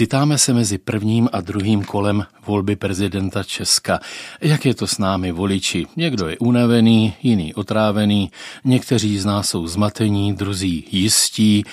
[0.00, 4.00] Ocitáme se mezi prvním a druhým kolem volby prezidenta Česka.
[4.40, 5.86] Jak je to s námi voliči?
[5.96, 8.30] Někdo je unavený, jiný otrávený,
[8.64, 11.64] někteří z nás jsou zmatení, druzí jistí,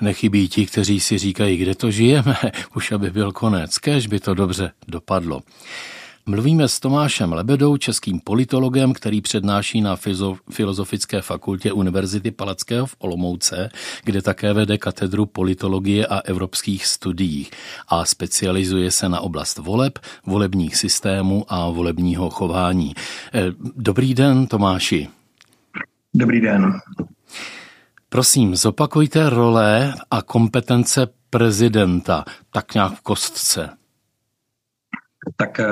[0.00, 2.36] nechybí ti, kteří si říkají, kde to žijeme,
[2.76, 5.42] už aby byl konec, kež by to dobře dopadlo.
[6.28, 9.96] Mluvíme s Tomášem Lebedou, českým politologem, který přednáší na
[10.50, 13.70] Filozofické fakultě Univerzity Palackého v Olomouce,
[14.04, 17.46] kde také vede katedru politologie a evropských studií
[17.88, 22.94] a specializuje se na oblast voleb, volebních systémů a volebního chování.
[23.34, 25.08] Eh, dobrý den, Tomáši.
[26.14, 26.72] Dobrý den.
[28.08, 33.70] Prosím, zopakujte role a kompetence prezidenta, tak nějak v kostce
[35.36, 35.66] tak eh,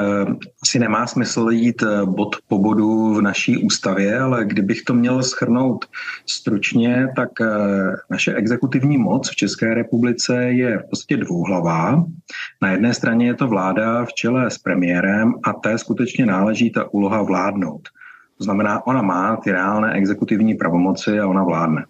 [0.62, 5.22] asi nemá smysl jít eh, bod po bodu v naší ústavě, ale kdybych to měl
[5.22, 5.84] schrnout
[6.26, 7.46] stručně, tak eh,
[8.10, 12.04] naše exekutivní moc v České republice je v podstatě dvouhlavá.
[12.62, 16.94] Na jedné straně je to vláda v čele s premiérem a té skutečně náleží ta
[16.94, 17.88] úloha vládnout.
[18.38, 21.84] To znamená, ona má ty reálné exekutivní pravomoci a ona vládne.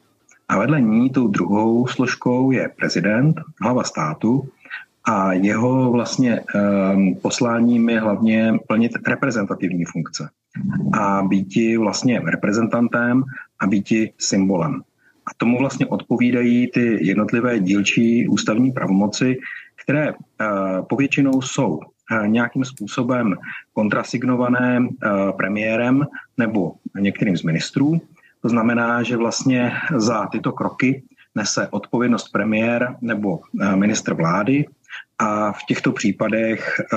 [0.48, 4.48] A vedle ní tou druhou složkou je prezident, hlava státu,
[5.05, 10.28] a jeho vlastně um, posláním je hlavně plnit reprezentativní funkce
[10.92, 13.22] a býti vlastně reprezentantem
[13.61, 14.83] a býti symbolem.
[15.27, 19.36] A tomu vlastně odpovídají ty jednotlivé dílčí ústavní pravomoci,
[19.84, 20.16] které uh,
[20.88, 23.36] povětšinou jsou uh, nějakým způsobem
[23.72, 24.89] kontrasignované uh,
[25.36, 26.06] premiérem
[26.39, 28.00] nebo některým z ministrů.
[28.42, 31.02] To znamená, že vlastně za tyto kroky
[31.34, 33.41] nese odpovědnost premiér nebo
[33.74, 34.64] ministr vlády
[35.18, 36.96] a v těchto případech e,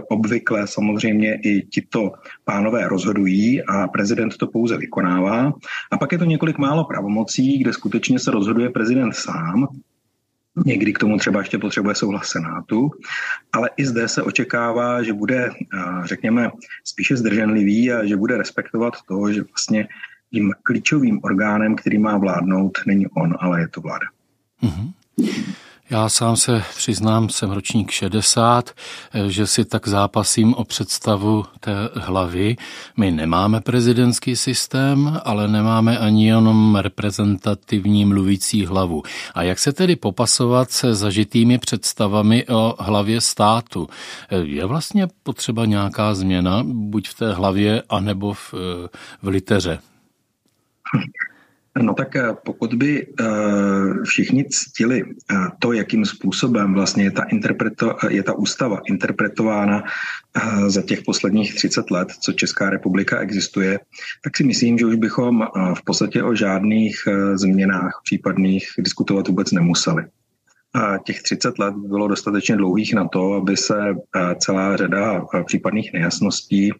[0.00, 2.12] obvykle samozřejmě i tito
[2.44, 5.52] pánové rozhodují a prezident to pouze vykonává.
[5.90, 9.68] A pak je to několik málo pravomocí, kde skutečně se rozhoduje prezident sám,
[10.66, 12.90] Někdy k tomu třeba ještě potřebuje souhlas Senátu,
[13.52, 16.50] ale i zde se očekává, že bude, eh, řekněme,
[16.84, 19.88] spíše zdrženlivý a že bude respektovat to, že vlastně
[20.32, 24.06] tím klíčovým orgánem, který má vládnout, není on, ale je to vláda.
[24.62, 24.92] Mm-hmm.
[25.90, 28.70] Já sám se přiznám, jsem ročník 60,
[29.14, 32.56] eh, že si tak zápasím o představu té hlavy.
[32.96, 39.02] My nemáme prezidentský systém, ale nemáme ani jenom reprezentativní mluvící hlavu.
[39.34, 43.88] A jak se tedy popasovat se zažitými představami o hlavě státu?
[44.42, 48.54] Je vlastně potřeba nějaká změna, buď v té hlavě, anebo v,
[49.22, 49.78] v liteře?
[51.82, 53.24] No tak eh, pokud by eh,
[54.04, 59.82] všichni ctili eh, to, jakým způsobem vlastně je ta, interpreto, je ta ústava interpretována
[60.66, 63.80] za těch posledních 30 let, co Česká republika existuje,
[64.24, 66.96] tak si myslím, že už bychom v podstatě o žádných
[67.34, 70.04] změnách případných diskutovat vůbec nemuseli.
[71.04, 73.94] Těch 30 let bylo dostatečně dlouhých na to, aby se
[74.38, 76.72] celá řada případných nejasností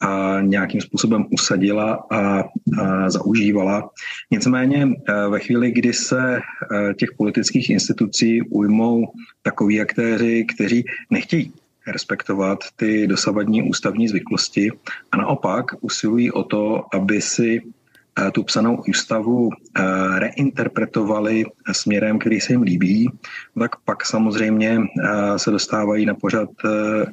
[0.00, 2.44] a nějakým způsobem usadila a,
[2.80, 3.90] a zaužívala.
[4.30, 6.40] Nicméně e, ve chvíli, kdy se e,
[6.94, 9.12] těch politických institucí ujmou
[9.42, 11.52] takoví aktéři, kteří nechtějí
[11.86, 14.70] respektovat ty dosavadní ústavní zvyklosti
[15.12, 17.62] a naopak usilují o to, aby si
[18.32, 19.82] tu psanou ústavu eh,
[20.18, 23.10] reinterpretovali směrem, který se jim líbí,
[23.58, 26.48] tak pak samozřejmě eh, se dostávají na pořad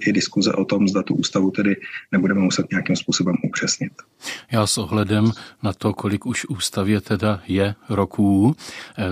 [0.07, 1.75] i diskuze o tom, zda tu ústavu tedy
[2.11, 3.91] nebudeme muset nějakým způsobem upřesnit.
[4.51, 5.31] Já s ohledem
[5.63, 8.55] na to, kolik už ústavě teda je roků,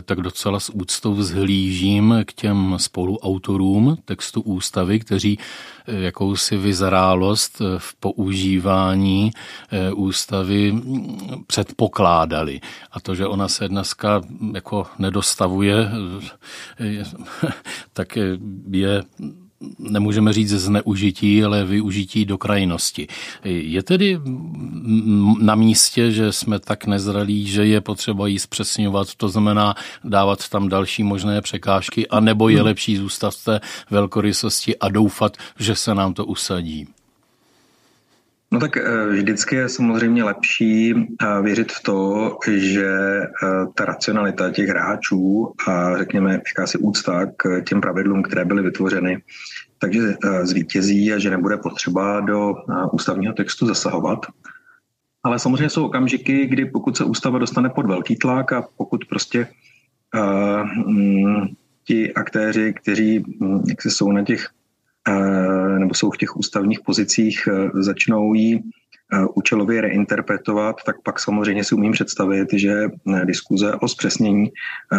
[0.05, 5.39] tak docela s úctou vzhlížím k těm spoluautorům textu ústavy, kteří
[5.87, 9.31] jakousi vyzrálost v používání
[9.95, 10.73] ústavy
[11.47, 12.61] předpokládali předpokládali.
[12.91, 14.21] A to, že ona se dneska
[14.53, 15.91] jako nedostavuje,
[17.93, 18.17] tak
[18.71, 19.03] je
[19.79, 23.07] nemůžeme říct zneužití, ale využití do krajnosti.
[23.43, 24.19] Je tedy
[25.41, 30.69] na místě, že jsme tak nezralí, že je potřeba jí zpřesňovat, to znamená dávat tam
[30.69, 36.13] další možné překážky, anebo je lepší zůstat v té velkorysosti a doufat, že se nám
[36.13, 36.87] to usadí?
[38.55, 43.27] No tak eh, vždycky je samozřejmě lepší eh, věřit v to, že eh,
[43.73, 49.23] ta racionalita těch hráčů a řekněme jakási úcta k těm pravidlům, které byly vytvořeny,
[49.79, 49.99] takže
[50.43, 52.53] zvítězí a že nebude potřeba do
[52.91, 54.25] ústavního textu zasahovat.
[55.23, 59.47] Ale samozřejmě jsou okamžiky, kdy pokud se ústava dostane pod velký tlak a pokud prostě
[60.15, 61.47] uh,
[61.87, 64.49] ti aktéři, kteří hm, jak se jsou na těch
[65.79, 68.61] nebo jsou v těch ústavních pozicích, e, začnou ji e,
[69.35, 72.83] účelově reinterpretovat, tak pak samozřejmě si umím představit, že
[73.23, 74.51] diskuze o zpřesnění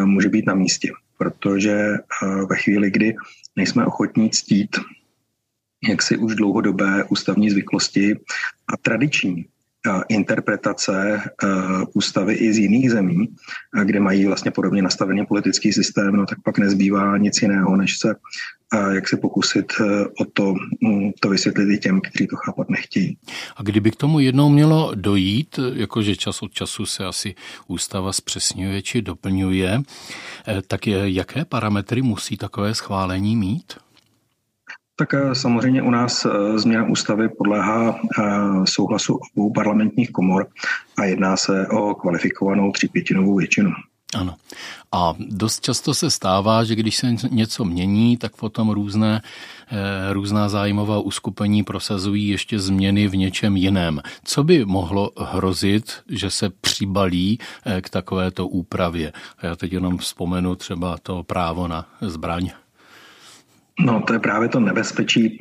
[0.05, 0.93] může být na místě.
[1.19, 1.95] protože
[2.51, 3.17] ve chvíli, kdy
[3.57, 4.77] nejsme ochotní ctít
[5.89, 8.15] jaksi už dlouhodobé ústavní zvyklosti
[8.69, 9.47] a tradiční
[10.09, 11.21] interpretace
[11.95, 13.29] ústavy i z jiných zemí,
[13.85, 18.15] kde mají vlastně podobně nastavený politický systém, no tak pak nezbývá nic jiného, než se
[18.95, 19.73] jak se pokusit
[20.21, 23.19] o to, mm, to vysvětlit i těm, kteří to chápat nechtějí.
[23.57, 27.35] A kdyby k tomu jednou mělo dojít, jakože čas od času se asi
[27.67, 29.83] ústava zpřesňuje či doplňuje,
[30.67, 33.73] tak jaké parametry musí takové schválení mít?
[34.97, 38.23] Tak eh, samozřejmě u nás eh, změna ústavy podléhá eh,
[38.65, 40.47] souhlasu obou parlamentních komor
[40.97, 43.71] a jedná se o kvalifikovanou třípětinovou většinu.
[44.15, 44.35] Ano.
[44.93, 49.21] A dost často se stává, že když se něco mění, tak potom různé,
[50.13, 54.01] různá zájmová uskupení prosazují ještě změny v něčem jiném.
[54.25, 57.39] Co by mohlo hrozit, že se přibalí
[57.81, 59.13] k takovéto úpravě?
[59.43, 62.51] Já teď jenom vzpomenu třeba to právo na zbraň.
[63.81, 65.39] No, to je právě to nebezpečí.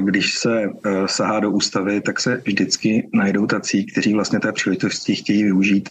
[0.00, 0.70] Když se e,
[1.06, 5.88] sahá do ústavy, tak se vždycky najdou tací, kteří vlastně té příležitosti chtějí využít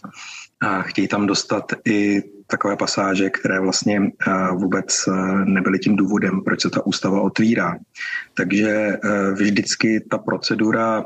[0.62, 5.12] a chtějí tam dostat i takové pasáže, které vlastně eh, vůbec eh,
[5.44, 7.76] nebyly tím důvodem, proč se ta ústava otvírá.
[8.34, 8.98] Takže eh,
[9.32, 11.04] vždycky ta procedura,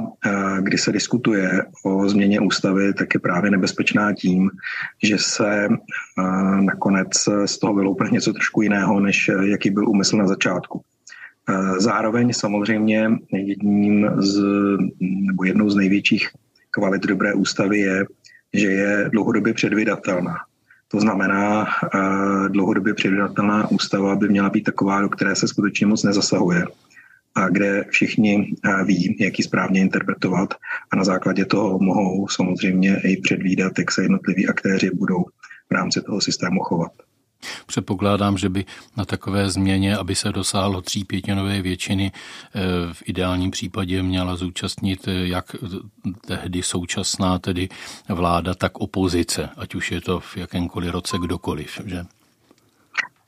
[0.61, 4.51] kdy se diskutuje o změně ústavy, tak je právě nebezpečná tím,
[5.03, 5.69] že se
[6.61, 7.09] nakonec
[7.45, 10.81] z toho vyloupne něco trošku jiného, než jaký byl úmysl na začátku.
[11.79, 14.43] Zároveň samozřejmě jedním z,
[15.01, 16.29] nebo jednou z největších
[16.71, 18.07] kvalit dobré ústavy je,
[18.57, 20.37] že je dlouhodobě předvydatelná.
[20.89, 26.03] To znamená, eh, dlouhodobě předvydatelná ústava by měla být taková, do které se skutečně moc
[26.03, 26.65] nezasahuje
[27.35, 30.55] a kde všichni eh, ví, jak ji správně interpretovat
[30.91, 35.25] a na základě toho mohou samozřejmě i předvídat, jak se jednotliví aktéři budou
[35.71, 36.93] v rámci toho systému chovat.
[37.67, 38.65] Předpokládám, že by
[38.97, 42.61] na takové změně, aby se dosáhlo tří pětinové většiny, eh,
[42.93, 45.57] v ideálním případě měla zúčastnit eh, jak
[46.27, 47.69] tehdy současná tedy
[48.09, 51.81] vláda, tak opozice, ať už je to v jakémkoliv roce kdokoliv.
[51.87, 52.05] Že?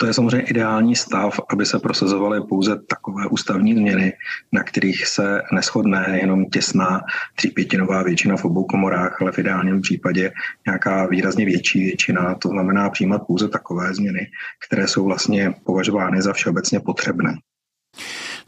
[0.00, 4.12] To je samozřejmě ideální stav, aby se prosazovaly pouze takové ústavní změny,
[4.52, 7.00] na kterých se neschodne jenom těsná
[7.34, 10.32] třípětinová většina v obou komorách, ale v ideálním případě
[10.66, 12.34] nějaká výrazně větší většina.
[12.34, 14.30] To znamená přijímat pouze takové změny,
[14.66, 17.34] které jsou vlastně považovány za všeobecně potřebné.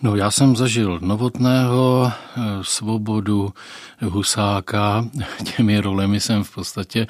[0.03, 3.53] No já jsem zažil Novotného, eh, Svobodu,
[4.03, 5.07] Husáka,
[5.57, 7.07] těmi rolemi jsem v podstatě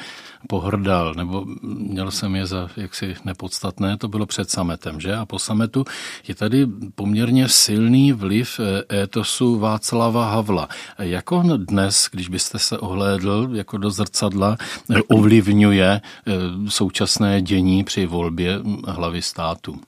[0.49, 5.17] pohrdal, nebo měl jsem je za jaksi nepodstatné, to bylo před sametem, že?
[5.17, 5.85] A po sametu
[6.29, 10.69] je tady poměrně silný vliv eh, étosu Václava Havla.
[10.99, 14.57] Jak on dnes, když byste se ohlédl jako do zrcadla,
[14.91, 16.01] eh, ovlivňuje
[16.69, 19.81] současné dění při volbě hlavy státu?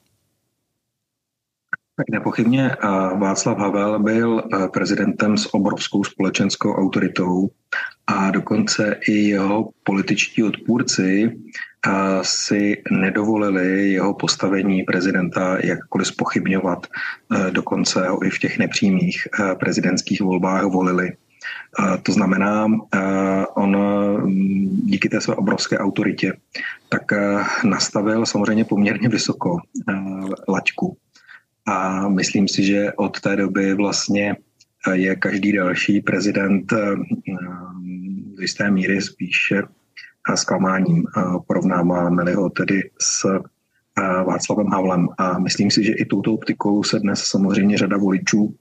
[1.96, 2.70] Tak nepochybně
[3.18, 4.42] Václav Havel byl
[4.72, 7.50] prezidentem s obrovskou společenskou autoritou
[8.06, 11.32] a dokonce i jeho političtí odpůrci
[12.22, 16.86] si nedovolili jeho postavení prezidenta jakkoliv spochybňovat,
[17.50, 21.12] dokonce ho i v těch nepřímých prezidentských volbách volili.
[22.02, 22.66] To znamená,
[23.54, 23.76] on
[24.84, 26.32] díky té své obrovské autoritě
[26.88, 27.02] tak
[27.64, 29.56] nastavil samozřejmě poměrně vysoko
[30.48, 30.96] laťku
[31.66, 34.36] a myslím si, že od té doby vlastně
[34.92, 36.76] je každý další prezident eh,
[38.36, 39.62] z jisté míry spíše
[40.34, 41.04] zklamáním.
[41.46, 45.08] Porovnáváme ho tedy s eh, Václavem Havlem.
[45.18, 48.54] A myslím si, že i touto optikou se dnes samozřejmě řada voličů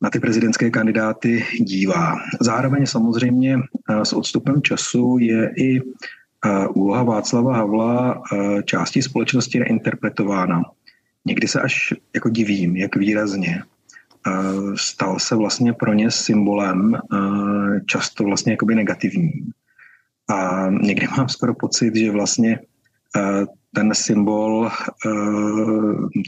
[0.00, 2.16] na ty prezidentské kandidáty dívá.
[2.40, 5.80] Zároveň samozřejmě eh, s odstupem času je i
[6.74, 8.22] úloha Václava Havla
[8.64, 10.62] části společnosti reinterpretována.
[11.26, 13.62] Někdy se až jako divím, jak výrazně
[14.74, 16.98] stal se vlastně pro ně symbolem
[17.86, 19.52] často vlastně jakoby negativním.
[20.30, 22.60] A někdy mám skoro pocit, že vlastně
[23.74, 24.70] ten symbol,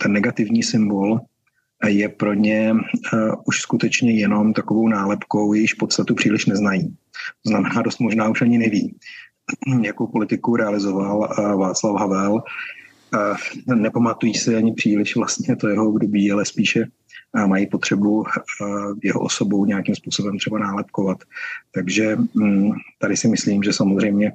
[0.02, 1.20] ten negativní symbol
[1.86, 2.74] je pro ně
[3.46, 6.96] už skutečně jenom takovou nálepkou, jejíž podstatu příliš neznají.
[7.44, 8.96] To znamená, dost možná už ani neví,
[9.82, 11.18] jakou politiku realizoval
[11.58, 12.42] Václav Havel,
[13.74, 16.84] nepamatují se ani příliš vlastně to jeho období, ale spíše
[17.46, 18.24] mají potřebu
[19.02, 21.18] jeho osobou nějakým způsobem třeba nálepkovat.
[21.74, 24.32] Takže mm, tady si myslím, že samozřejmě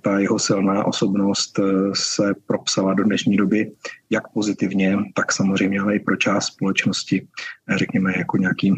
[0.00, 1.62] ta jeho silná osobnost e,
[1.94, 3.72] se propsala do dnešní doby
[4.10, 7.26] jak pozitivně, tak samozřejmě ale i pro část společnosti,
[7.76, 8.72] řekněme, jako nějaký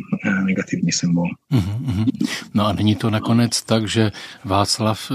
[0.45, 1.29] negativní symbol.
[1.53, 2.07] Mm-hmm.
[2.55, 4.13] No a není to nakonec tak, že
[4.45, 5.13] Václav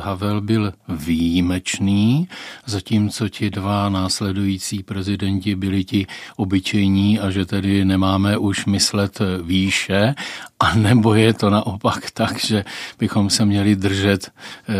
[0.00, 2.28] Havel byl výjimečný,
[2.66, 10.14] zatímco ti dva následující prezidenti byli ti obyčejní a že tedy nemáme už myslet výše,
[10.62, 12.64] a nebo je to naopak tak, že
[12.98, 14.74] bychom se měli držet eh,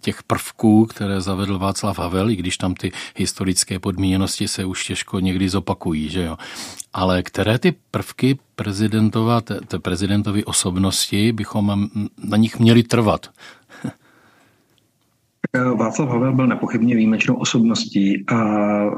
[0.00, 5.20] těch prvků, které zavedl Václav Havel, i když tam ty historické podmíněnosti se už těžko
[5.20, 6.36] někdy zopakují, že jo.
[6.92, 11.88] Ale které ty prvky prezidentova, té prezidentovy osobnosti bychom
[12.24, 13.26] na nich měli trvat?
[15.52, 18.90] Eh, Václav Havel byl nepochybně výjimečnou osobností a eh,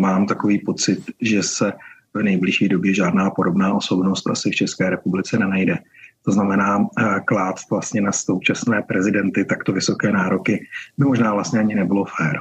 [0.00, 1.72] mám takový pocit, že se
[2.14, 5.78] v nejbližší době žádná podobná osobnost asi v České republice nenajde.
[6.24, 10.66] To znamená, eh, klát vlastně na současné prezidenty takto vysoké nároky
[10.98, 12.40] by možná vlastně ani nebylo fér.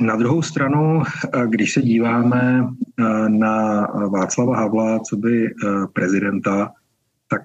[0.00, 1.02] Na druhou stranu,
[1.46, 2.68] když se díváme
[3.28, 5.54] na Václava Havla, co by
[5.92, 6.72] prezidenta,
[7.28, 7.42] tak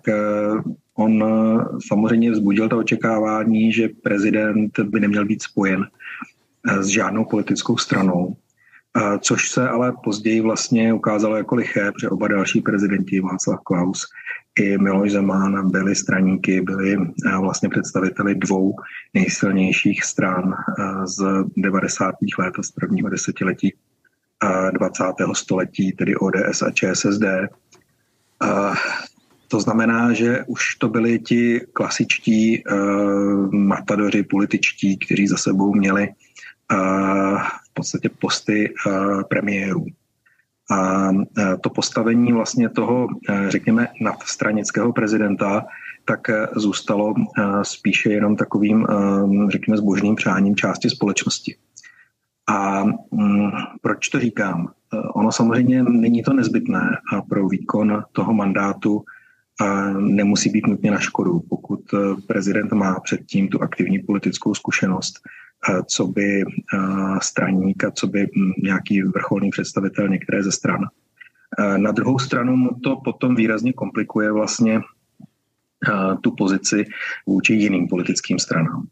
[0.97, 5.87] On eh, samozřejmě vzbudil to očekávání, že prezident by neměl být spojen
[6.69, 8.35] eh, s žádnou politickou stranou,
[8.97, 14.05] eh, což se ale později vlastně ukázalo jako liché, protože oba další prezidenti, Václav Klaus
[14.59, 16.97] i Miloš Zeman, byli straníky, byli
[17.41, 18.75] vlastně představiteli dvou
[19.13, 20.53] nejsilnějších stran
[21.05, 21.23] z
[21.57, 22.15] 90.
[22.39, 23.73] let a z prvního desetiletí
[24.73, 25.03] 20.
[25.33, 27.23] století, tedy ODS a ČSSD.
[29.47, 36.07] To znamená, že už to byli ti klasičtí uh, matadoři političtí, kteří za sebou měli
[36.07, 39.85] uh, v podstatě posty uh, premiérů.
[40.71, 41.21] A uh,
[41.61, 45.65] to postavení vlastně toho, uh, řekněme, nadstranického prezidenta,
[46.05, 47.13] tak uh, zůstalo
[47.61, 48.87] spíše jenom takovým,
[49.49, 51.55] řekněme, zbožným přáním části společnosti.
[52.49, 54.71] A um, proč to říkám?
[55.15, 56.97] Ono samozřejmě není to nezbytné
[57.29, 59.03] pro výkon toho mandátu
[59.61, 61.79] a nemusí být nutně na škodu, pokud
[62.27, 65.19] prezident má předtím tu aktivní politickou zkušenost,
[65.85, 66.77] co by eh,
[67.21, 70.85] straník a co by hm, nějaký vrcholný představitel některé ze stran.
[71.77, 74.79] Na druhou stranu mu to potom výrazně komplikuje vlastně
[76.21, 76.85] tu pozici
[77.27, 78.87] vůči jiným politickým stranám.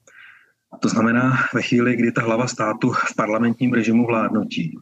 [0.79, 4.79] To znamená, ve chvíli, kdy ta hlava státu v parlamentním režimu vládnutí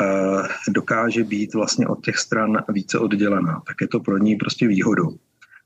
[0.00, 4.68] Eh, dokáže být vlastně od těch stran více oddělená, tak je to pro ní prostě
[4.68, 5.16] výhodou.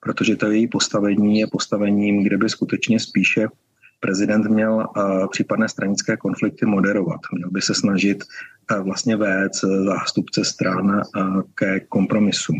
[0.00, 3.46] Protože to její postavení je postavením, kde by skutečně spíše
[4.04, 7.20] prezident měl uh, případné stranické konflikty moderovat.
[7.32, 11.02] Měl by se snažit uh, vlastně vést zástupce stran
[11.54, 12.56] ke kompromisům.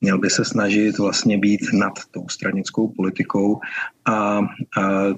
[0.00, 3.60] Měl by se snažit vlastně být nad tou stranickou politikou
[4.04, 4.42] a, a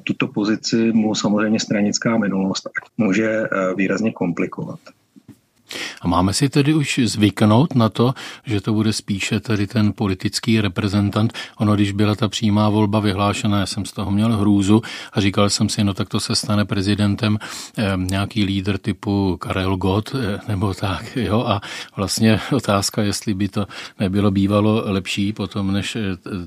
[0.05, 4.81] tuto pozici mu samozřejmě stranická minulost může výrazně komplikovat.
[6.01, 8.15] A máme si tedy už zvyknout na to,
[8.47, 11.33] že to bude spíše tedy ten politický reprezentant.
[11.59, 15.51] Ono, když byla ta přímá volba vyhlášena, já jsem z toho měl hrůzu a říkal
[15.51, 17.39] jsem si, no tak to se stane prezidentem
[17.79, 21.45] eh, nějaký lídr typu Karel Gott eh, nebo tak, jo.
[21.47, 21.61] A
[21.97, 23.67] vlastně otázka, jestli by to
[24.01, 26.01] nebylo bývalo lepší potom než eh,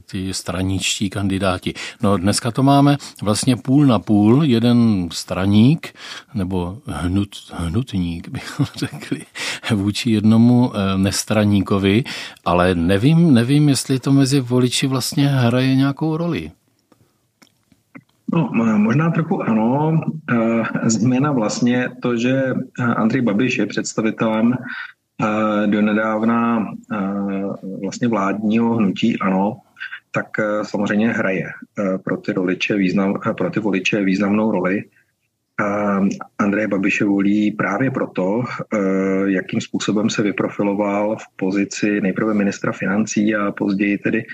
[0.05, 1.74] ty straničtí kandidáti.
[2.01, 5.93] No dneska to máme vlastně půl na půl, jeden straník
[6.34, 9.16] nebo hnut, hnutník, bychom řekli,
[9.75, 12.03] vůči jednomu eh, nestraníkovi,
[12.45, 16.51] ale nevím, nevím, jestli to mezi voliči vlastně hraje nějakou roli.
[18.33, 20.01] No, možná trochu ano.
[20.31, 24.53] Eh, změna vlastně to, že eh, Andrej Babiš je představitelem
[25.65, 26.65] do nedávna
[27.81, 29.57] vlastně vládního hnutí ano,
[30.12, 30.27] tak
[30.62, 31.45] samozřejmě hraje
[32.03, 34.83] pro ty, voliče význam, pro ty voliče významnou roli.
[36.39, 38.77] Andreje Babiše volí právě proto, eh,
[39.25, 44.25] jakým způsobem se vyprofiloval v pozici nejprve ministra financí a později tedy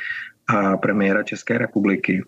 [0.81, 2.23] premiéra České republiky.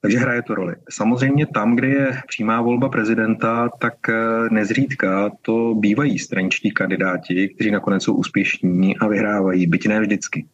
[0.00, 0.74] Takže hraje to roli.
[0.90, 4.14] Samozřejmě tam, kde je přímá volba prezidenta, tak eh,
[4.50, 10.46] nezřídka to bývají straničtí kandidáti, kteří nakonec jsou úspěšní a vyhrávají, byť ne vždycky.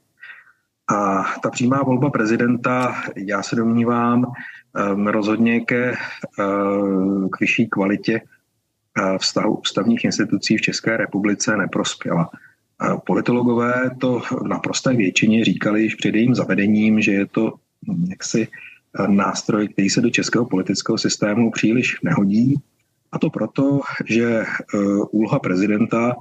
[0.92, 4.32] A ta přímá volba prezidenta, já se domnívám,
[5.06, 5.94] rozhodně ke,
[6.38, 12.30] ehm, k vyšší kvalitě eh, vztahu ústavních institucí v České republice neprospěla.
[13.06, 17.54] Politologové to v naprosté většině říkali již před jejím zavedením, že je to
[17.88, 22.54] hm, jaksi eh, nástroj, který se do českého politického systému příliš nehodí.
[23.12, 24.46] A to proto, že eh,
[25.10, 26.16] úloha prezidenta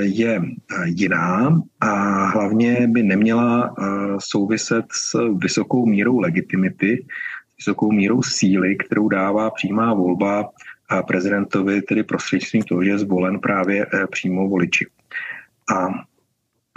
[0.00, 0.42] je
[0.84, 1.90] jiná a
[2.24, 3.74] hlavně by neměla
[4.18, 7.04] souviset s vysokou mírou legitimity
[7.58, 10.50] vysokou mírou síly, kterou dává přímá volba
[11.06, 14.86] prezidentovi, tedy prostřednictvím toho, že je zvolen právě přímo voliči.
[15.76, 15.88] A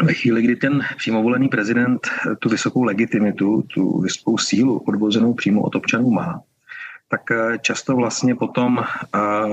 [0.03, 2.07] ve chvíli, kdy ten přímo volený prezident
[2.39, 6.41] tu vysokou legitimitu, tu vysokou sílu odvozenou přímo od občanů má,
[7.07, 7.21] tak
[7.61, 8.79] často vlastně potom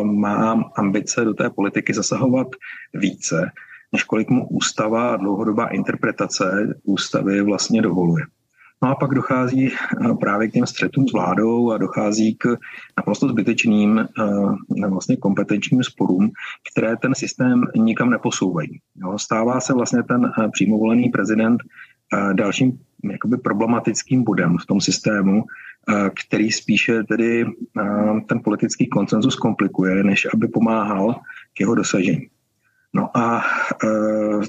[0.02, 2.46] má ambice do té politiky zasahovat
[2.94, 3.50] více,
[3.92, 8.24] než kolik mu ústava a dlouhodobá interpretace ústavy vlastně dovoluje.
[8.82, 12.56] No a pak dochází eh, právě k těm střetům s vládou a dochází k
[12.96, 16.30] naprosto zbytečným eh, vlastně kompetenčním sporům,
[16.72, 18.80] které ten systém nikam neposouvají.
[18.96, 21.62] Jo, stává se vlastně ten eh, přímo volený prezident
[22.32, 22.78] dalším
[23.12, 25.44] jakoby problematickým bodem v tom systému,
[26.24, 27.46] který spíše tedy
[28.28, 31.14] ten politický koncenzus komplikuje, než aby pomáhal
[31.54, 32.28] k jeho dosažení.
[32.94, 33.42] No a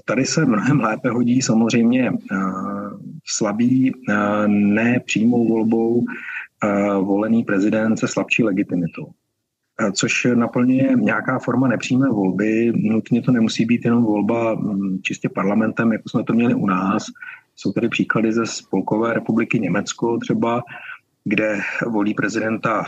[0.05, 2.11] tady se mnohem lépe hodí samozřejmě
[3.27, 3.93] slabý, e,
[4.47, 6.05] nepřímou volbou
[7.01, 9.13] volený prezident se slabší legitimitou
[9.93, 12.71] což naplňuje nějaká forma nepřímé volby.
[12.75, 14.57] Nutně to nemusí být jenom volba
[15.01, 17.05] čistě parlamentem, jako jsme to měli u nás.
[17.55, 20.61] Jsou tady příklady ze Spolkové republiky Německo třeba,
[21.23, 22.85] kde volí prezidenta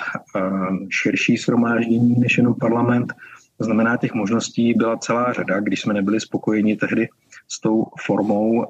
[0.89, 3.13] širší shromáždění než jenom parlament.
[3.57, 7.09] To znamená, těch možností byla celá řada, když jsme nebyli spokojeni tehdy
[7.51, 8.63] s tou formou uh,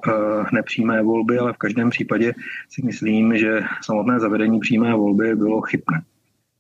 [0.54, 2.34] nepřímé volby, ale v každém případě
[2.70, 6.02] si myslím, že samotné zavedení přímé volby bylo chybné.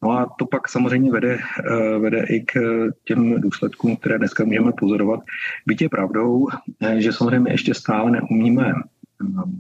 [0.04, 2.60] No a to pak samozřejmě vede, uh, vede i k
[3.04, 5.20] těm důsledkům, které dneska můžeme pozorovat.
[5.66, 6.48] Byť je pravdou,
[6.82, 8.74] eh, že samozřejmě ještě stále neumíme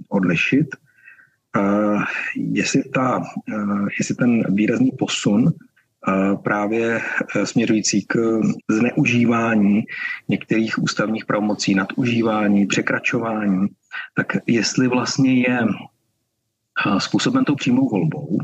[0.09, 0.67] odlišit,
[2.35, 3.23] jestli, ta,
[3.99, 5.53] jestli ten výrazný posun
[6.43, 7.01] právě
[7.35, 8.39] e, směřující k
[8.69, 9.83] zneužívání
[10.27, 13.67] některých ústavních pravomocí, nadužívání, překračování,
[14.15, 18.37] tak jestli vlastně je e, způsoben tou přímou volbou,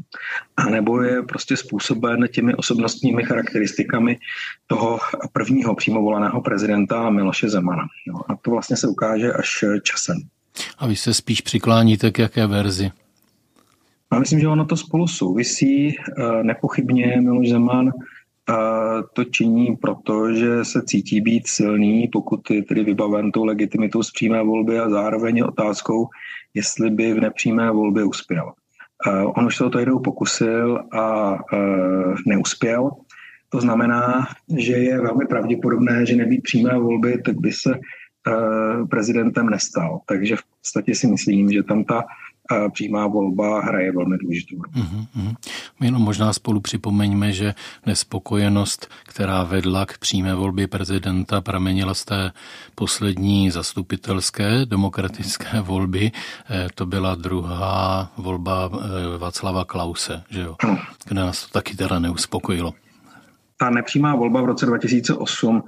[0.58, 4.20] anebo je prostě způsoben těmi osobnostními charakteristikami
[4.68, 5.00] toho
[5.34, 7.84] prvního přímo voleného prezidenta Miloše Zemana.
[8.30, 10.18] A to vlastně se ukáže až časem.
[10.78, 12.92] A vy se spíš přikláníte k jaké verzi?
[14.14, 15.96] Já myslím, že ono to spolu souvisí.
[15.98, 18.54] Eh, nepochybně Miloš Zeman eh,
[19.14, 24.12] to činí proto, že se cítí být silný, pokud je tedy vybaven tou legitimitou z
[24.12, 26.08] přímé volby a zároveň otázkou,
[26.54, 28.54] jestli by v nepřímé volbě uspěl.
[29.08, 31.38] Eh, on už se o to jednou pokusil a
[32.28, 32.92] neuspěl.
[33.50, 37.80] To znamená, že je velmi pravděpodobné, že nebýt přímé volby, tak by se
[38.90, 40.00] prezidentem nestal.
[40.06, 42.04] Takže v podstatě si myslím, že tam ta
[42.74, 44.88] přímá volba hraje velmi důležitou roli.
[44.88, 45.36] Mm-hmm.
[45.80, 47.54] My jenom možná spolu připomeňme, že
[47.86, 52.32] nespokojenost, která vedla k přímé volbě prezidenta, pramenila z té
[52.76, 56.12] poslední zastupitelské demokratické volby.
[56.50, 60.56] Eh, to byla druhá volba eh, Václava Klause, že jo?
[61.06, 62.74] Kde nás to taky teda neuspokojilo.
[63.58, 65.64] Ta nepřímá volba v roce 2008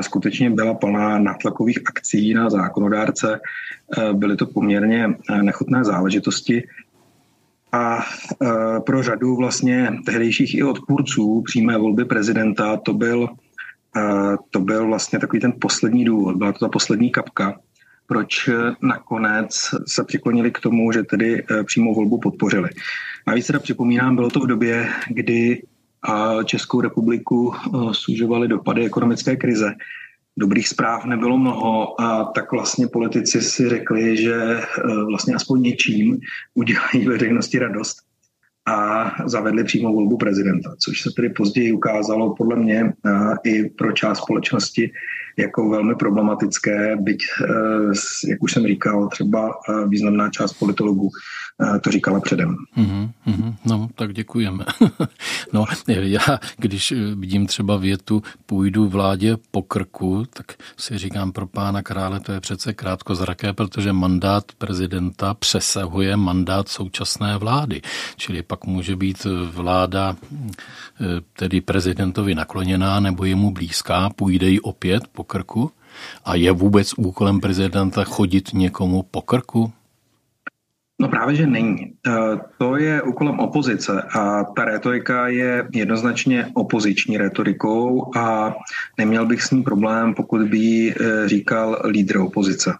[0.00, 3.40] skutečně byla plná nátlakových akcí na zákonodárce.
[3.98, 6.68] E, byly to poměrně e, nechutné záležitosti.
[7.74, 8.00] A
[8.86, 13.28] pro řadu vlastně tehdejších i odpůrců přímé volby prezidenta to byl,
[14.50, 17.60] to byl vlastně takový ten poslední důvod, byla to ta poslední kapka,
[18.06, 18.50] proč
[18.82, 22.68] nakonec se přiklonili k tomu, že tedy přímou volbu podpořili.
[23.26, 25.62] Navíc teda připomínám, bylo to v době, kdy
[26.02, 29.74] a Českou republiku eh, sužovaly dopady ekonomické krize.
[30.36, 34.60] Dobrých zpráv nebylo mnoho a tak vlastně politici si řekli, že eh,
[35.10, 36.18] vlastně aspoň něčím
[36.54, 37.96] udělají veřejnosti radost
[38.66, 42.92] a zavedli přímo volbu prezidenta, což se tedy později ukázalo podle mě
[43.44, 44.90] i pro část společnosti
[45.38, 47.18] jako velmi problematické, byť,
[48.28, 49.50] jak už jsem říkal, třeba
[49.88, 51.10] významná část politologů
[51.82, 52.56] to říkala předem.
[52.76, 54.64] Mm-hmm, no, tak děkujeme.
[55.52, 56.20] no, já,
[56.56, 62.32] když vidím třeba větu půjdu vládě po krku, tak si říkám pro pána krále, to
[62.32, 67.82] je přece krátkozraké, protože mandát prezidenta přesahuje mandát současné vlády.
[68.16, 70.16] Čili pak může být vláda
[71.32, 75.70] tedy prezidentovi nakloněná nebo jemu blízká, půjde jí opět po krku?
[76.24, 79.72] A je vůbec úkolem prezidenta chodit někomu po krku?
[81.02, 81.82] No právě, že není.
[81.82, 82.10] E,
[82.58, 88.54] to je úkolem opozice a ta retorika je jednoznačně opoziční retorikou a
[88.98, 90.94] neměl bych s ní problém, pokud by e,
[91.28, 92.74] říkal lídr opozice.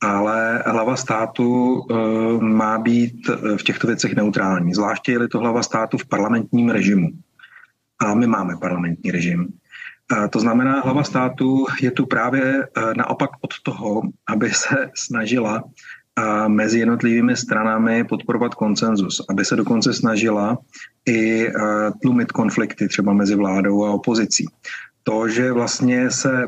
[0.00, 1.94] Ale hlava státu e,
[2.44, 7.08] má být v těchto věcech neutrální, zvláště je to hlava státu v parlamentním režimu.
[7.98, 9.48] A my máme parlamentní režim.
[10.30, 15.62] To znamená, hlava státu je tu právě naopak od toho, aby se snažila
[16.48, 20.58] mezi jednotlivými stranami podporovat konsenzus, aby se dokonce snažila
[21.08, 21.48] i
[22.02, 24.46] tlumit konflikty třeba mezi vládou a opozicí.
[25.02, 26.46] To, že vlastně se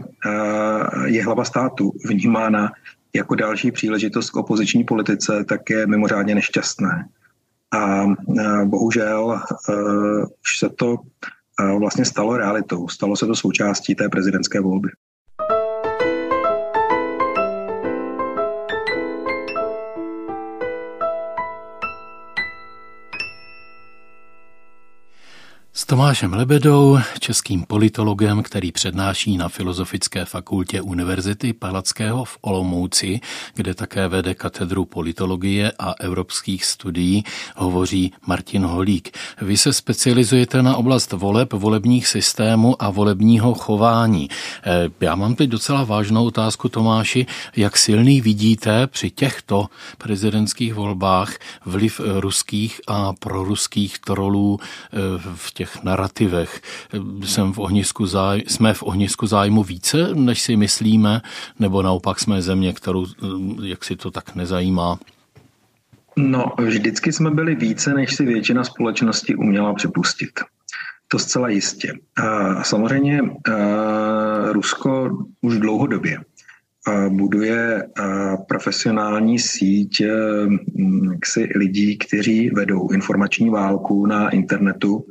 [1.04, 2.72] je hlava státu vnímána
[3.14, 7.08] jako další příležitost k opoziční politice, tak je mimořádně nešťastné.
[7.72, 8.06] A
[8.64, 9.40] bohužel
[10.42, 10.96] už se to
[11.78, 12.88] vlastně stalo realitou.
[12.88, 14.88] Stalo se to součástí té prezidentské volby.
[25.92, 33.20] Tomášem Lebedou, českým politologem, který přednáší na Filozofické fakultě Univerzity Palackého v Olomouci,
[33.54, 37.24] kde také vede katedru politologie a evropských studií,
[37.56, 39.18] hovoří Martin Holík.
[39.40, 44.28] Vy se specializujete na oblast voleb, volebních systémů a volebního chování.
[44.64, 47.26] Eh, já mám teď docela vážnou otázku, Tomáši.
[47.56, 49.66] Jak silný vidíte při těchto
[49.98, 51.34] prezidentských volbách
[51.66, 54.98] vliv ruských a proruských trolů eh,
[55.34, 56.60] v těch těch narrativech.
[57.24, 61.20] Jsem v ohnisku záj- jsme v ohnisku zájmu více, než si myslíme,
[61.58, 63.06] nebo naopak jsme země, kterou
[63.62, 64.98] jak si to tak nezajímá?
[66.16, 70.40] No, vždycky jsme byli více, než si většina společnosti uměla připustit.
[71.08, 71.92] To zcela jistě.
[72.16, 76.18] A samozřejmě a Rusko už dlouhodobě
[77.08, 77.88] buduje
[78.48, 80.02] profesionální síť
[81.12, 85.04] jaksi lidí, kteří vedou informační válku na internetu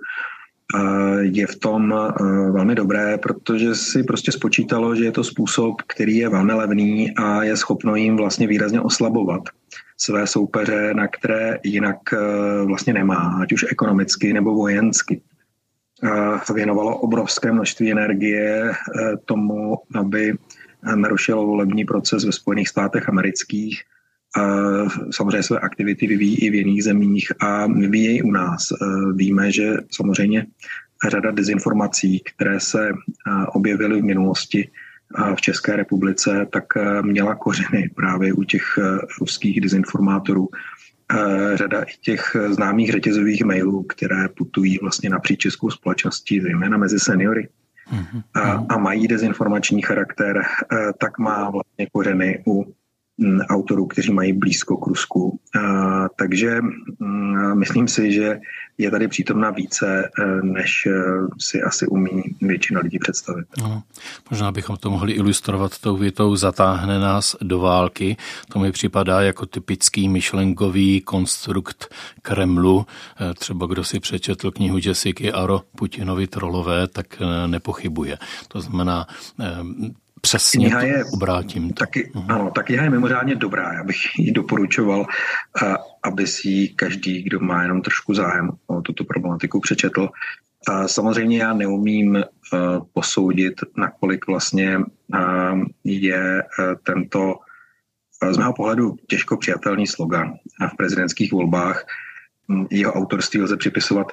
[1.19, 6.17] je v tom eh, velmi dobré, protože si prostě spočítalo, že je to způsob, který
[6.17, 9.41] je velmi levný a je schopno jim vlastně výrazně oslabovat
[9.97, 12.17] své soupeře, na které jinak eh,
[12.65, 15.21] vlastně nemá, ať už ekonomicky nebo vojensky.
[16.53, 20.33] Věnovalo obrovské množství energie eh, tomu, aby
[20.95, 23.83] narušilo volební proces ve Spojených státech amerických
[25.11, 28.71] samozřejmě své aktivity vyvíjí i v jiných zemích a vyvíjejí u nás.
[28.71, 28.75] E,
[29.13, 30.45] víme, že samozřejmě
[31.09, 32.93] řada dezinformací, které se e,
[33.47, 36.63] objevily v minulosti e, v České republice, tak
[37.01, 38.79] měla kořeny právě u těch
[39.21, 40.49] ruských dezinformátorů.
[41.53, 47.49] Řada i těch známých řetězových mailů, které putují vlastně napříč českou společností, zejména mezi seniory,
[47.91, 48.65] mhm, a, mhm.
[48.69, 50.43] a mají dezinformační charakter,
[50.97, 52.73] tak má vlastně kořeny u
[53.49, 55.39] autorů, kteří mají blízko k Rusku.
[56.15, 56.61] Takže
[57.53, 58.39] myslím si, že
[58.81, 60.91] je tady přítomna více, e, než e,
[61.39, 63.45] si asi umí většina lidí představit.
[63.61, 63.83] No,
[64.31, 68.17] možná bychom to mohli ilustrovat tou větou zatáhne nás do války.
[68.53, 72.85] To mi připadá jako typický myšlenkový konstrukt Kremlu.
[73.31, 78.17] E, třeba kdo si přečetl knihu Jessica Aro Putinovi trolové, tak nepochybuje.
[78.47, 79.07] To znamená,
[80.21, 81.69] přesně kniha je, obrátím.
[81.69, 81.73] To.
[81.73, 82.25] Taky, uh-huh.
[82.35, 83.73] Ano, ta kniha je mimořádně dobrá.
[83.73, 85.05] Já bych ji doporučoval,
[86.03, 90.09] aby si ji každý, kdo má jenom trošku zájem o tuto problematiku, přečetl.
[90.85, 92.23] Samozřejmě já neumím
[92.93, 94.79] posoudit, nakolik vlastně
[95.83, 96.43] je
[96.83, 97.35] tento
[98.31, 100.33] z mého pohledu těžko přijatelný slogan
[100.73, 101.85] v prezidentských volbách.
[102.69, 104.07] Jeho autorství lze připisovat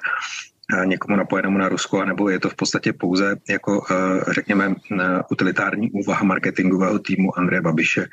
[0.85, 5.91] někomu napojenému na Rusko, nebo je to v podstatě pouze jako, eh, řekněme, eh, utilitární
[5.91, 8.07] úvaha marketingového týmu Andreje Babiše.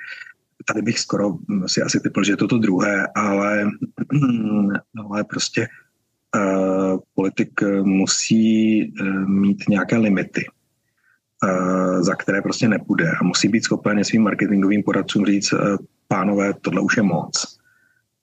[0.68, 3.70] Tady bych skoro hm, si asi typl, že je to to druhé, ale,
[5.10, 5.68] ale prostě
[6.36, 8.94] uh, politik musí
[9.28, 10.46] mít nějaké limity,
[11.44, 15.54] uh, za které prostě nepůjde a musí být schopen svým marketingovým poradcům říct,
[16.08, 17.58] pánové, tohle už je moc.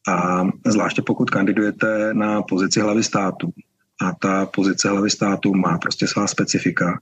[0.09, 3.53] A zvláště pokud kandidujete na pozici hlavy státu,
[4.01, 7.01] a ta pozice hlavy státu má prostě svá specifika.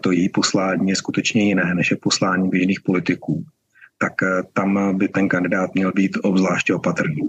[0.00, 3.44] To její poslání je skutečně jiné, než je poslání běžných politiků.
[3.98, 7.28] Tak eh, tam by ten kandidát měl být obzvláště opatrný.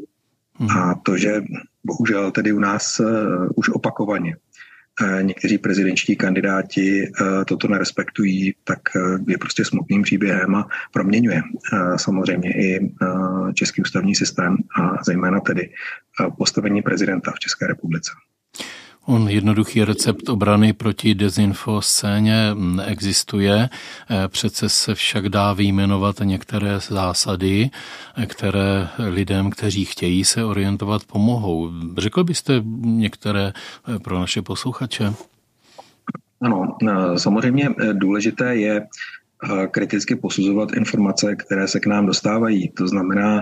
[0.55, 0.69] Hmm.
[0.69, 1.43] A to, že
[1.83, 3.07] bohužel tedy u nás uh,
[3.55, 4.35] už opakovaně
[5.21, 7.11] někteří prezidentští kandidáti
[7.47, 8.79] toto nerespektují, tak
[9.27, 11.41] je prostě smutným příběhem a proměňuje
[11.95, 12.91] samozřejmě i
[13.53, 15.69] český ústavní systém a zejména tedy
[16.37, 18.11] postavení prezidenta v České republice.
[19.09, 23.69] On jednoduchý recept obrany proti dezinfo scéně neexistuje,
[24.09, 27.69] eh, přece se však dá vyjmenovat některé zásady,
[28.17, 31.71] eh, které lidem, kteří chtějí se orientovat, pomohou.
[31.97, 33.53] Řekl byste některé
[33.95, 35.13] eh, pro naše posluchače?
[36.41, 36.77] Ano,
[37.17, 38.87] samozřejmě důležité je
[39.71, 42.69] kriticky posuzovat informace, které se k nám dostávají.
[42.69, 43.41] To znamená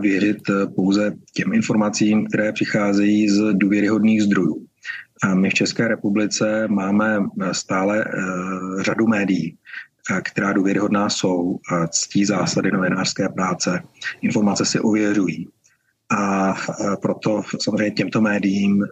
[0.00, 0.38] věřit
[0.76, 4.66] pouze těm informacím, které přicházejí z důvěryhodných zdrojů.
[5.22, 7.18] A my v České republice máme
[7.52, 8.04] stále
[8.80, 9.56] řadu médií,
[10.22, 11.58] která důvěryhodná jsou,
[11.90, 13.82] ctí zásady novinářské práce,
[14.22, 15.48] informace si ověřují.
[16.18, 16.54] A
[17.02, 18.84] proto samozřejmě těmto médiím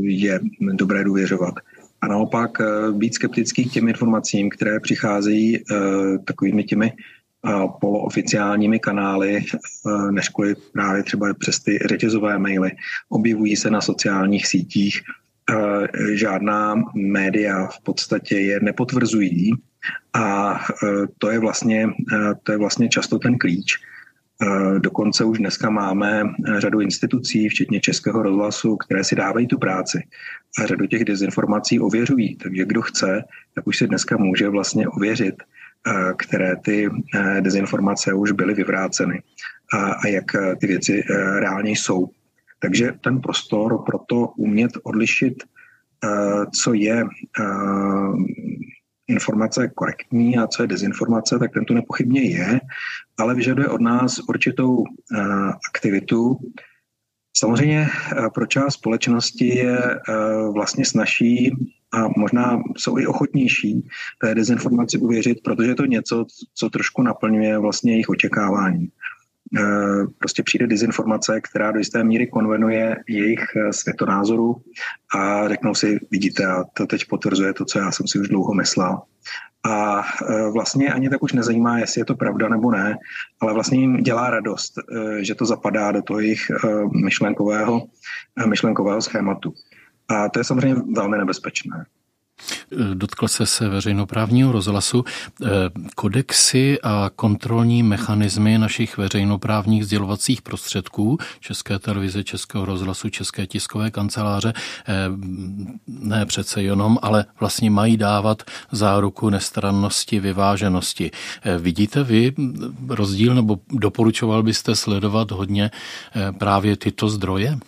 [0.00, 0.40] je
[0.72, 1.54] dobré důvěřovat.
[2.00, 2.50] A naopak
[2.92, 5.64] být skeptický k těm informacím, které přicházejí
[6.24, 6.92] takovými těmi
[7.80, 9.44] polooficiálními kanály,
[10.10, 12.70] než kvůli právě třeba přes ty řetězové maily.
[13.08, 15.00] Objevují se na sociálních sítích,
[16.12, 19.52] žádná média v podstatě je nepotvrzují
[20.14, 20.58] a
[21.18, 21.88] to je vlastně,
[22.42, 23.78] to je vlastně často ten klíč.
[24.78, 26.22] Dokonce už dneska máme
[26.58, 30.02] řadu institucí, včetně Českého rozhlasu, které si dávají tu práci
[30.58, 32.36] a řadu těch dezinformací ověřují.
[32.36, 35.34] Takže kdo chce, tak už si dneska může vlastně ověřit,
[36.18, 36.90] které ty
[37.40, 39.22] dezinformace už byly vyvráceny
[40.04, 40.24] a jak
[40.60, 41.02] ty věci
[41.38, 42.08] reálně jsou.
[42.58, 45.34] Takže ten prostor pro to umět odlišit,
[46.62, 47.04] co je
[49.08, 52.60] informace korektní a co je dezinformace, tak ten tu nepochybně je,
[53.18, 54.84] ale vyžaduje od nás určitou
[55.68, 56.38] aktivitu.
[57.36, 57.88] Samozřejmě
[58.34, 59.78] pro část společnosti je
[60.54, 61.52] vlastně snaží
[61.92, 63.88] a možná jsou i ochotnější
[64.20, 68.90] té dezinformaci uvěřit, protože je to něco, co trošku naplňuje vlastně jejich očekávání.
[69.58, 74.56] Eh, prostě přijde dezinformace, která do jisté míry konvenuje jejich eh, světonázoru
[75.16, 78.54] a řeknou si, vidíte, a to teď potvrzuje to, co já jsem si už dlouho
[78.54, 78.98] myslel.
[79.64, 82.96] A eh, vlastně ani tak už nezajímá, jestli je to pravda nebo ne,
[83.40, 84.74] ale vlastně jim dělá radost,
[85.20, 86.50] že to zapadá do toho jejich
[87.04, 87.82] myšlenkového,
[88.46, 89.54] myšlenkového schématu.
[90.08, 91.86] A to je samozřejmě velmi nebezpečné.
[92.94, 95.04] Dotkl se se veřejnoprávního rozhlasu.
[95.44, 95.48] Eh,
[95.94, 104.52] kodexy a kontrolní mechanismy našich veřejnoprávních sdělovacích prostředků, České televize, Českého rozhlasu, České tiskové kanceláře,
[104.88, 104.94] eh,
[105.86, 108.42] ne přece jenom, ale vlastně mají dávat
[108.72, 111.10] záruku nestrannosti, vyváženosti.
[111.42, 112.34] Eh, vidíte vy
[112.88, 115.70] rozdíl nebo doporučoval byste sledovat hodně
[116.38, 117.58] právě tyto zdroje?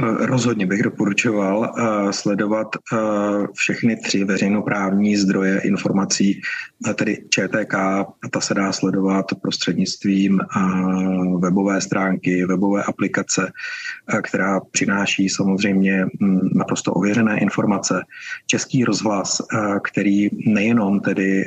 [0.00, 2.96] Rozhodně bych doporučoval eh, sledovat eh,
[3.52, 6.40] všechny tři veřejnoprávní zdroje informací,
[6.94, 7.74] tedy ČTK,
[8.30, 10.60] ta se dá sledovat prostřednictvím eh,
[11.38, 13.52] webové stránky, webové aplikace,
[14.22, 18.02] která přináší samozřejmě hm, naprosto ověřené informace.
[18.46, 19.42] Český rozhlas,
[19.84, 21.44] který nejenom tedy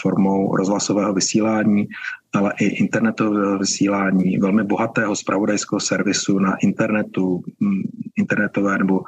[0.00, 1.88] formou rozhlasového vysílání,
[2.32, 7.82] ale i internetového vysílání, velmi bohatého spravodajského servisu na internetu, mm,
[8.16, 9.00] internetové nebo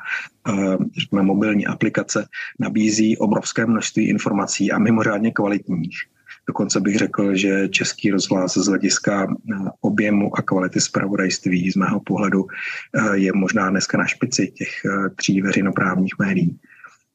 [0.48, 2.26] eh, řekněme, mobilní aplikace
[2.58, 5.98] nabízí obrovské množství informací a mimořádně kvalitních.
[6.46, 12.00] Dokonce bych řekl, že český rozhlas z hlediska eh, objemu a kvality zpravodajství z mého
[12.00, 14.68] pohledu eh, je možná dneska na špici těch
[15.16, 16.58] tří veřejnoprávních médií.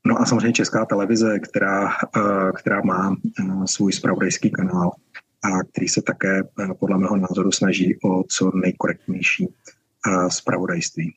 [0.05, 1.89] No a samozřejmě česká televize, která,
[2.55, 3.15] která má
[3.65, 4.91] svůj spravodajský kanál
[5.43, 6.43] a který se také
[6.79, 9.47] podle mého názoru snaží o co nejkorektnější
[10.27, 11.13] zpravodajství.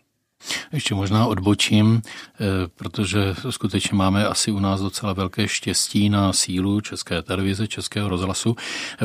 [0.72, 2.44] Ještě možná odbočím, eh,
[2.76, 8.56] protože skutečně máme asi u nás docela velké štěstí na sílu České televize, Českého rozhlasu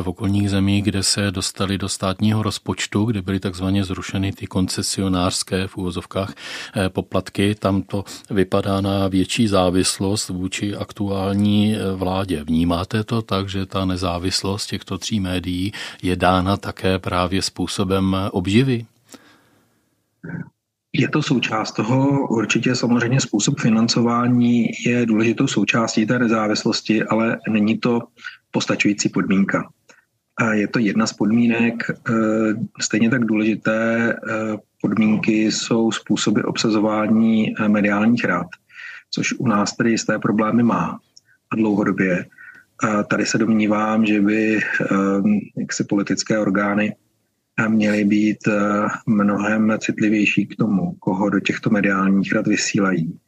[0.01, 5.67] v okolních zemích, kde se dostali do státního rozpočtu, kde byly takzvaně zrušeny ty koncesionářské
[5.67, 6.33] v úvozovkách
[6.75, 7.55] eh, poplatky.
[7.55, 12.43] Tam to vypadá na větší závislost vůči aktuální eh, vládě.
[12.43, 15.71] Vnímáte to tak, že ta nezávislost těchto tří médií
[16.03, 18.85] je dána také právě způsobem obživy?
[20.97, 27.77] Je to součást toho, určitě samozřejmě způsob financování je důležitou součástí té nezávislosti, ale není
[27.77, 28.01] to
[28.51, 29.69] postačující podmínka.
[30.51, 31.93] Je to jedna z podmínek, e,
[32.81, 34.15] stejně tak důležité e,
[34.81, 38.47] podmínky jsou způsoby obsazování e, mediálních rád,
[39.11, 40.99] což u nás tedy jisté problémy má
[41.51, 42.25] a dlouhodobě.
[43.07, 44.59] Tady se domnívám, že by
[45.57, 46.95] jaksi politické orgány
[47.67, 53.19] měly být eh, mnohem citlivější k tomu, koho do těchto mediálních rad vysílají.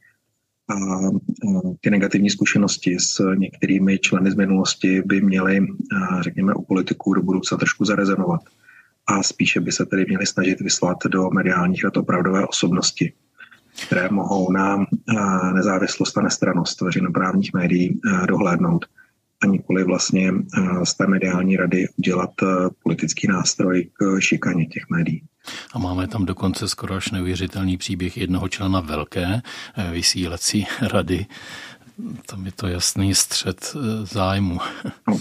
[0.70, 6.66] A eh, ty negativní zkušenosti s některými členy z minulosti by měly, eh, řekněme, u
[6.66, 8.42] politiků do budoucna trošku zarezonovat.
[9.08, 13.14] A spíše by se tedy měli snažit vyslat do mediálních rad opravdové osobnosti,
[13.88, 14.86] které mohou na
[15.54, 18.86] nezávislost a nestranost veřejnoprávních médií dohlédnout
[19.44, 22.46] a nikoli vlastně eh, z té mediální rady udělat eh,
[22.84, 25.24] politický nástroj k šikaně těch médií.
[25.74, 29.28] A máme tam dokonce skoro až neuvěřitelný příběh jednoho člena velké
[29.78, 31.26] eh, vysílací rady.
[32.26, 34.60] Tam je to jasný střed zájmu.
[35.08, 35.20] No.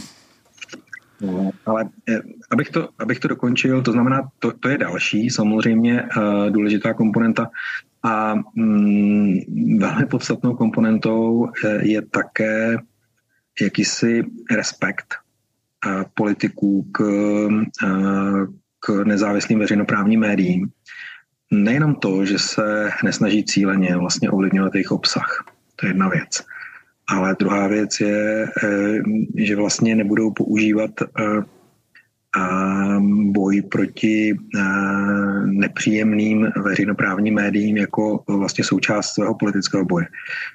[1.21, 1.89] No, ale
[2.51, 6.09] abych to, abych to dokončil, to znamená, to, to je další samozřejmě
[6.51, 7.51] důležitá komponenta
[8.03, 9.39] a mm,
[9.79, 11.49] velmi podstatnou komponentou
[11.81, 12.77] je také
[13.61, 14.23] jakýsi
[14.57, 15.15] respekt
[16.15, 17.05] politiků k,
[18.81, 20.69] k nezávislým veřejnoprávním médiím.
[21.53, 25.45] Nejenom to, že se nesnaží cíleně vlastně ovlivňovat jejich obsah,
[25.77, 26.45] to je jedna věc.
[27.09, 28.47] Ale druhá věc je,
[29.37, 30.91] že vlastně nebudou používat
[33.33, 34.39] boj proti
[35.45, 40.07] nepříjemným veřejnoprávním médiím jako vlastně součást svého politického boje.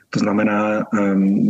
[0.10, 0.86] To znamená,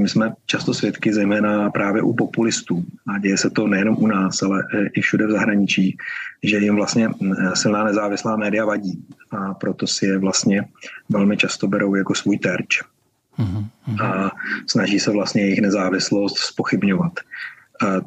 [0.02, 4.41] my jsme často svědky, zejména právě u populistů, a děje se to nejenom u nás,
[4.41, 4.63] ale
[4.94, 5.98] i všude v zahraničí,
[6.44, 7.10] že jim vlastně
[7.54, 10.65] silná nezávislá média vadí a proto si je vlastně
[11.10, 12.82] velmi často berou jako svůj terč.
[13.38, 14.02] Mhm, mhm.
[14.02, 14.32] A
[14.67, 17.13] snaží se vlastně jejich nezávislost spochybňovat.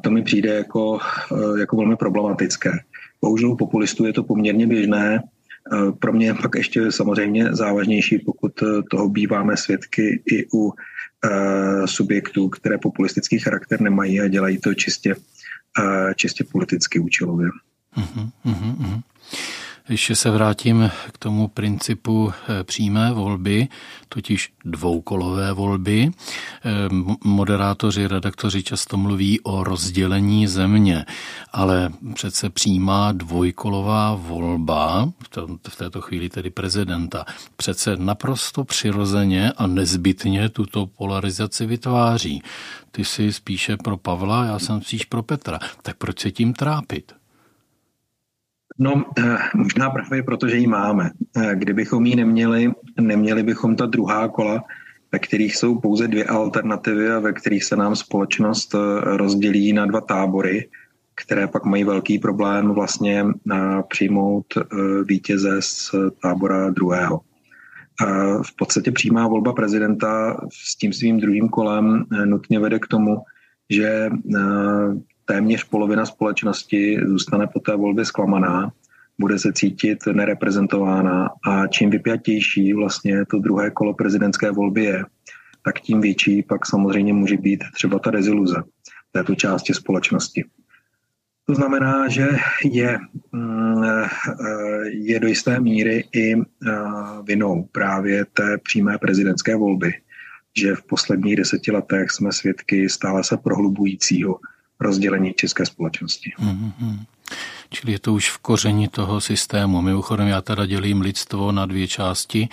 [0.01, 0.99] To mi přijde jako,
[1.31, 2.71] eh, jako velmi problematické.
[3.21, 5.19] Bohužel u populistů je to poměrně běžné.
[5.19, 10.73] Eh, pro mě pak ještě samozřejmě závažnější, pokud eh, toho býváme svědky i u
[11.85, 15.15] subjektů, které populistický charakter nemají a dělají to čistě,
[16.15, 17.47] čistě politicky účelově.
[17.97, 19.01] Uh-huh, uh-huh.
[19.89, 23.67] Ještě se vrátím k tomu principu eh, přímé volby,
[24.09, 26.11] totiž dvoukolové volby.
[26.11, 26.71] Eh,
[27.23, 31.05] moderátoři, redaktoři často mluví o rozdělení země,
[31.51, 35.09] ale přece přímá dvojkolová volba,
[35.69, 42.43] v této chvíli tedy prezidenta, přece naprosto přirozeně a nezbytně tuto polarizaci vytváří.
[42.91, 45.59] Ty jsi spíše pro Pavla, já jsem spíš pro Petra.
[45.81, 47.24] Tak proč se tím trápit?
[48.79, 51.11] No, eh, možná právě proto, že ji máme.
[51.37, 54.63] Eh, kdybychom ji neměli, neměli bychom ta druhá kola,
[55.11, 58.77] ve kterých jsou pouze dvě alternativy a ve kterých se nám společnost eh,
[59.17, 60.69] rozdělí na dva tábory,
[61.15, 63.25] které pak mají velký problém vlastně
[63.87, 64.45] přijmout
[65.05, 67.21] vítěze z tábora druhého.
[68.43, 73.17] V podstatě přímá volba prezidenta s tím svým druhým kolem nutně vede k tomu,
[73.69, 74.09] že
[75.25, 78.71] téměř polovina společnosti zůstane po té volbě zklamaná,
[79.19, 85.05] bude se cítit nereprezentována a čím vypjatější vlastně to druhé kolo prezidentské volby je,
[85.61, 88.63] tak tím větší pak samozřejmě může být třeba ta deziluze
[89.11, 90.45] této části společnosti.
[91.47, 92.27] To znamená, že
[92.63, 92.99] je,
[93.31, 93.83] mm,
[94.89, 96.35] je do jisté míry i
[97.23, 99.93] vinou právě té přímé prezidentské volby,
[100.57, 104.39] že v posledních deseti letech jsme svědky stále se prohlubujícího
[104.79, 106.33] rozdělení české společnosti.
[106.39, 107.05] Mm-hmm.
[107.69, 109.81] Čili je to už v koření toho systému.
[109.81, 112.49] Mimochodem já teda dělím lidstvo na dvě části.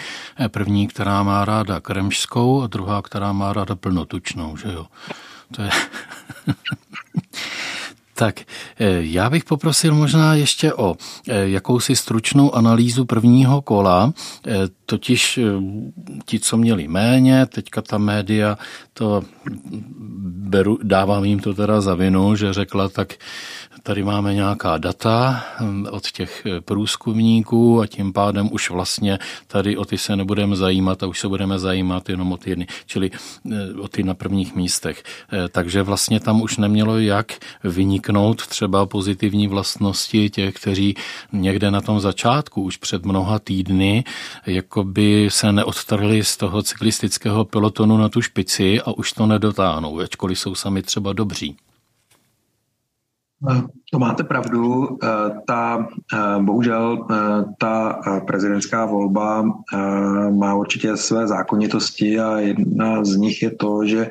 [0.49, 4.87] První, která má ráda kremžskou a druhá, která má ráda plnotučnou, že jo.
[5.57, 5.71] To je...
[8.23, 8.47] Tak eh,
[9.01, 10.97] já bych poprosil možná ještě o
[11.29, 14.13] eh, jakousi stručnou analýzu prvního kola,
[14.47, 14.53] eh,
[14.87, 15.41] totiž
[16.25, 18.59] ti, co měli méně, teďka ta média,
[18.95, 19.23] to
[20.53, 23.15] beru, dávám jim to teda za vinu, že řekla, tak
[23.83, 29.77] Tady máme nějaká data hm, od těch eh, průzkumníků a tím pádem už vlastně tady
[29.77, 33.11] o ty se nebudeme zajímat a už se budeme zajímat jenom o ty jedny, čili
[33.53, 35.03] eh, o ty na prvních místech.
[35.33, 37.33] Eh, takže vlastně tam už nemělo jak
[37.65, 40.95] vyniknout třeba pozitivní vlastnosti těch, kteří
[41.33, 44.05] někde na tom začátku už před mnoha týdny
[44.47, 50.39] jakoby se neodtrhli z toho cyklistického pelotonu na tu špici a už to nedotáhnou, ačkoliv
[50.39, 51.57] jsou sami třeba dobří.
[53.51, 54.89] Eh, to máte pravdu.
[55.03, 55.09] Eh,
[55.47, 57.07] ta, eh, bohužel
[57.59, 59.45] ta prezidentská volba
[60.31, 64.11] má určitě své zákonitosti a jedna z nich je to, že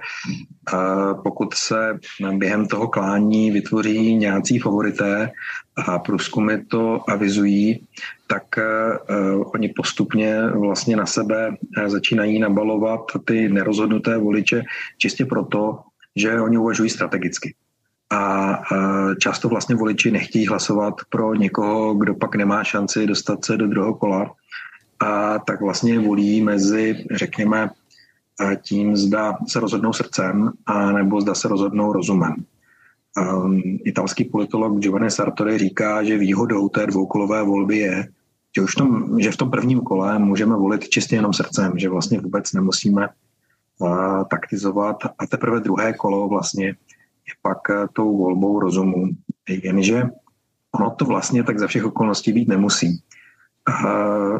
[1.24, 2.00] pokud se
[2.38, 5.32] během toho klání vytvoří nějací favorité
[5.86, 7.88] a průzkumy to avizují,
[8.28, 8.44] tak
[9.54, 11.56] oni postupně vlastně na sebe
[11.88, 14.64] začínají nabalovat ty nerozhodnuté voliče
[14.98, 15.80] čistě proto,
[16.16, 17.56] že oni uvažují strategicky
[18.12, 18.58] a
[19.20, 23.94] často vlastně voliči nechtějí hlasovat pro někoho, kdo pak nemá šanci dostat se do druhého
[23.94, 24.32] kola
[25.00, 27.70] a tak vlastně volí mezi, řekněme,
[28.62, 32.36] tím, zda se rozhodnou srdcem a nebo zda se rozhodnou rozumem.
[33.18, 38.08] Um, italský politolog Giovanni Sartori říká, že výhodou té dvoukolové volby je,
[38.56, 42.20] že, už tom, že v tom prvním kole můžeme volit čistě jenom srdcem, že vlastně
[42.20, 43.10] vůbec nemusíme
[44.30, 46.76] taktizovat a teprve druhé kolo vlastně
[47.32, 49.10] je pak eh, tou volbou rozumu.
[49.50, 50.04] Jenže
[50.72, 53.04] ono to vlastně tak za všech okolností být nemusí.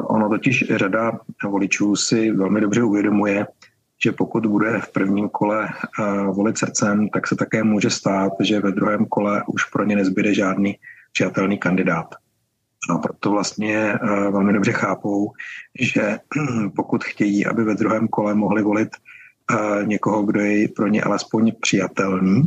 [0.04, 1.12] Ono totiž řada
[1.44, 3.46] voličů si velmi dobře uvědomuje,
[4.04, 8.60] že pokud bude v prvním kole eh, volit srdcem, tak se také může stát, že
[8.60, 10.76] ve druhém kole už pro ně nezbyde žádný
[11.12, 12.14] přijatelný kandidát.
[12.90, 13.98] A proto vlastně eh,
[14.30, 15.32] velmi dobře chápou,
[15.80, 16.18] že
[16.76, 18.88] pokud chtějí, aby ve druhém kole mohli volit
[19.84, 22.42] někoho, kdo je pro ně alespoň přijatelný,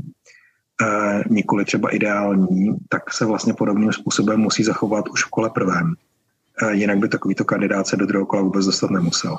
[1.29, 5.93] nikoli třeba ideální, tak se vlastně podobným způsobem musí zachovat už v kole prvém.
[6.71, 9.37] Jinak by takovýto kandidát se do druhého kola vůbec dostat nemusel.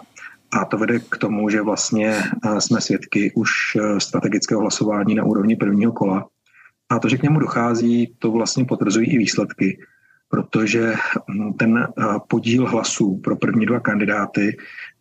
[0.53, 2.23] A to vede k tomu, že vlastně
[2.59, 3.51] jsme svědky už
[3.99, 6.27] strategického hlasování na úrovni prvního kola.
[6.89, 9.79] A to, že k němu dochází, to vlastně potvrzují i výsledky
[10.29, 10.95] protože
[11.29, 14.57] mm, ten eh, podíl hlasů pro první dva kandidáty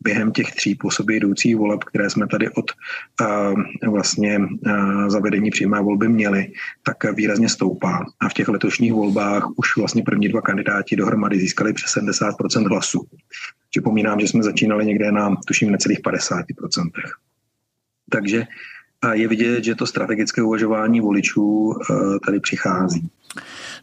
[0.05, 5.49] během těch tří po sobě jdoucích voleb, které jsme tady od uh, vlastně uh, zavedení
[5.49, 6.51] přímé volby měli,
[6.83, 8.05] tak výrazně stoupá.
[8.19, 13.07] A v těch letošních volbách už vlastně první dva kandidáti dohromady získali přes 70% hlasů.
[13.69, 16.45] Připomínám, že jsme začínali někde na, tuším, necelých 50%.
[18.09, 18.43] Takže
[19.13, 21.73] je vidět, že to strategické uvažování voličů
[22.25, 23.09] tady přichází.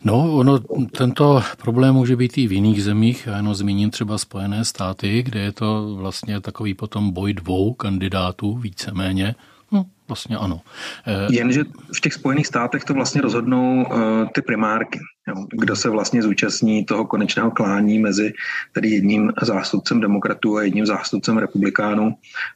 [0.04, 0.58] No, ono,
[0.96, 3.26] tento problém může být i v jiných zemích.
[3.26, 8.56] Já jenom zmíním třeba Spojené státy, kde je to vlastně takový potom boj dvou kandidátů
[8.56, 9.34] víceméně.
[9.72, 10.60] No, vlastně ano.
[11.06, 11.64] Eh, Jenže
[11.96, 13.98] v těch Spojených státech to vlastně rozhodnou uh,
[14.34, 14.98] ty primárky.
[15.28, 18.32] Jo, kdo se vlastně zúčastní toho konečného klání mezi
[18.72, 22.14] tedy jedním zástupcem demokratů a jedním zástupcem republikánů.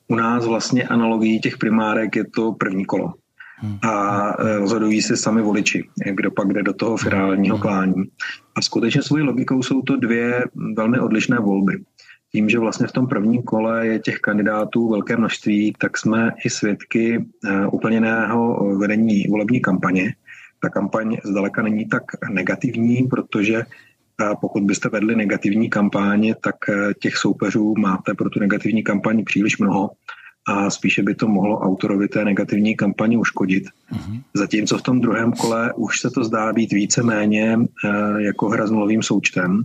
[0.08, 3.12] U nás vlastně analogií těch primárek je to první kolo
[3.82, 8.04] a e, rozhodují se sami voliči, kdo pak jde do toho finálního klání.
[8.54, 10.44] A skutečně svojí logikou jsou to dvě
[10.76, 11.78] velmi odlišné volby.
[12.36, 16.50] Tím, že vlastně v tom prvním kole je těch kandidátů velké množství, tak jsme i
[16.50, 20.14] svědky e, úplně jiného vedení volební kampaně.
[20.62, 23.64] Ta kampaň zdaleka není tak negativní, protože e,
[24.40, 26.56] pokud byste vedli negativní kampaně, tak
[27.00, 29.90] těch soupeřů máte pro tu negativní kampaň příliš mnoho
[30.46, 33.64] a spíše by to mohlo autorovi té negativní kampani uškodit.
[33.64, 34.22] Uh-huh.
[34.34, 37.58] Zatímco v tom druhém kole už se to zdá být více-méně
[38.18, 39.64] jako hra s nulovým součtem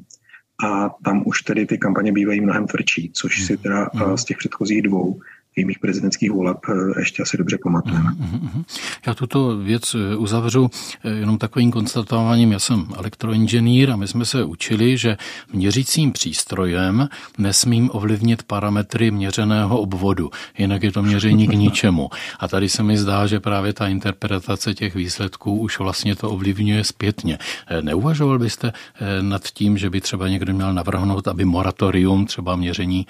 [0.64, 4.18] a tam už tedy ty kampaně bývají mnohem tvrdší, což si teda uh-huh.
[4.18, 5.20] z těch předchozích dvou
[5.58, 8.10] mých prezidentských voleb eh, ještě asi dobře pamatujeme.
[8.10, 8.64] Mm-hmm.
[9.08, 10.70] Já tuto věc eh, uzavřu
[11.04, 12.52] eh, jenom takovým konstatováním.
[12.52, 15.18] Já jsem elektroinženýr a my jsme se učili, že
[15.54, 22.10] měřícím přístrojem nesmím ovlivnit parametry měřeného obvodu, jinak je to měření k ničemu.
[22.40, 26.84] A tady se mi zdá, že právě ta interpretace těch výsledků už vlastně to ovlivňuje
[26.84, 27.40] zpětně.
[27.82, 28.74] Neuvažoval byste
[29.22, 33.08] nad tím, že by třeba někdo měl navrhnout, aby moratorium třeba měření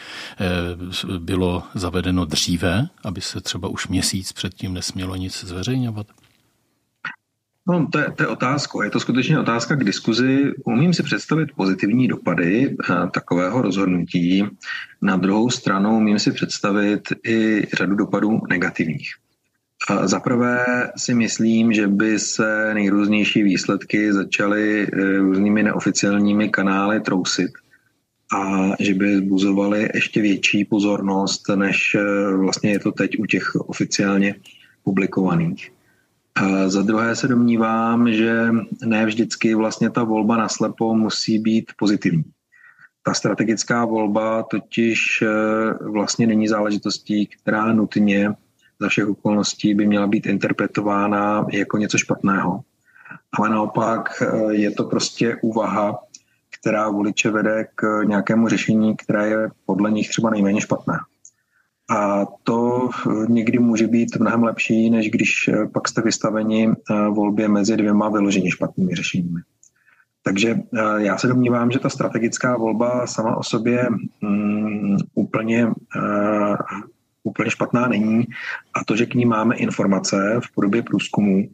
[1.20, 6.08] bylo zavedeno dříve, aby se třeba už měsíc předtím nesmělo nic zveřejňovat?
[7.68, 8.84] No, to je, to je otázka.
[8.84, 10.52] Je to skutečně otázka k diskuzi.
[10.66, 14.44] Umím si představit pozitivní dopady eh, takového rozhodnutí.
[15.02, 19.10] Na druhou stranu umím si představit i řadu dopadů negativních.
[20.04, 20.66] Za prvé
[20.98, 27.52] si myslím, že by se nejrůznější výsledky začaly eh, různými neoficiálními kanály trousit
[28.34, 33.56] a že by zbuzovaly ještě větší pozornost, než eh, vlastně je to teď u těch
[33.56, 34.36] oficiálně
[34.84, 35.72] publikovaných.
[36.36, 38.48] A za druhé se domnívám, že
[38.86, 42.24] ne vždycky vlastně ta volba naslepo musí být pozitivní.
[43.04, 45.28] Ta strategická volba totiž eh,
[45.84, 48.30] vlastně není záležitostí, která nutně
[48.80, 52.62] za všech okolností by měla být interpretována jako něco špatného.
[53.40, 56.00] Ale naopak eh, je to prostě úvaha
[56.62, 61.00] která voliče vede k nějakému řešení, které je podle nich třeba nejméně špatné.
[61.90, 62.90] A to
[63.28, 68.52] někdy může být mnohem lepší, než když pak jste vystaveni eh, volbě mezi dvěma vyloženě
[68.52, 69.42] špatnými řešeními.
[70.24, 73.88] Takže eh, já se domnívám, že ta strategická volba sama o sobě
[74.24, 76.56] um, úplně, uh,
[77.24, 78.28] úplně špatná není
[78.74, 81.50] a to, že k ní máme informace v podobě průzkumu,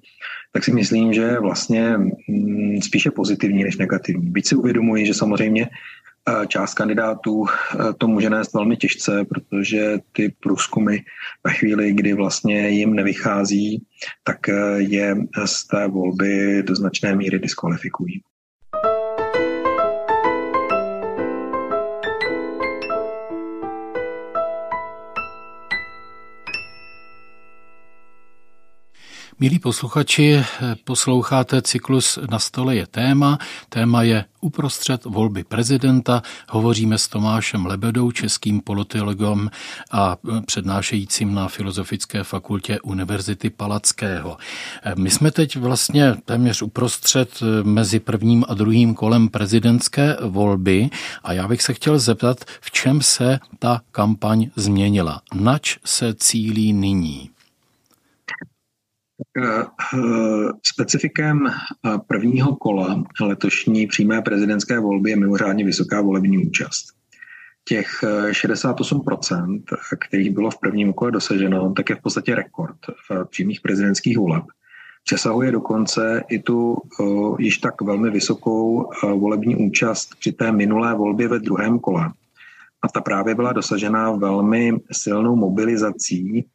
[0.57, 1.97] tak si myslím, že vlastně
[2.27, 4.29] mm, spíše pozitivní než negativní.
[4.29, 9.97] Byť si uvědomuji, že samozřejmě eh, část kandidátů eh, to může nést velmi těžce, protože
[10.11, 10.97] ty průzkumy
[11.43, 13.85] ve chvíli, kdy vlastně jim nevychází,
[14.23, 18.21] tak eh, je z té volby do značné míry diskvalifikují.
[29.39, 30.43] Milí posluchači,
[30.83, 33.37] posloucháte cyklus Na stole je téma.
[33.69, 36.21] Téma je uprostřed volby prezidenta.
[36.49, 39.49] Hovoříme s Tomášem Lebedou, českým politologem
[39.91, 44.37] a přednášejícím na Filozofické fakultě Univerzity Palackého.
[44.95, 50.89] My jsme teď vlastně téměř uprostřed mezi prvním a druhým kolem prezidentské volby
[51.23, 55.21] a já bych se chtěl zeptat, v čem se ta kampaň změnila.
[55.33, 57.29] Nač se cílí nyní?
[59.17, 59.65] Eh,
[60.63, 66.97] specifikem eh, prvního kola letošní přímé prezidentské volby je mimořádně vysoká volební účast.
[67.69, 69.63] těch 68%,
[70.07, 72.77] kterých bylo v prvním kole dosaženo, tak je v podstatě rekord
[73.09, 74.43] v přímých prezidentských voleb.
[75.03, 76.77] Přesahuje dokonce i tu
[77.39, 82.11] již tak velmi vysokou volební účast při té minulé volbě ve druhém kole.
[82.81, 86.45] A ta právě byla dosažena velmi silnou mobilizací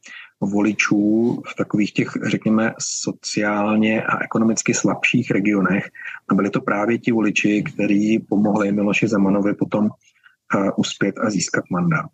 [0.46, 5.90] voličů v takových těch, řekněme, sociálně a ekonomicky slabších regionech.
[6.28, 11.64] A byli to právě ti voliči, kteří pomohli Miloši Zemanovi potom uh, uspět a získat
[11.70, 12.10] mandát.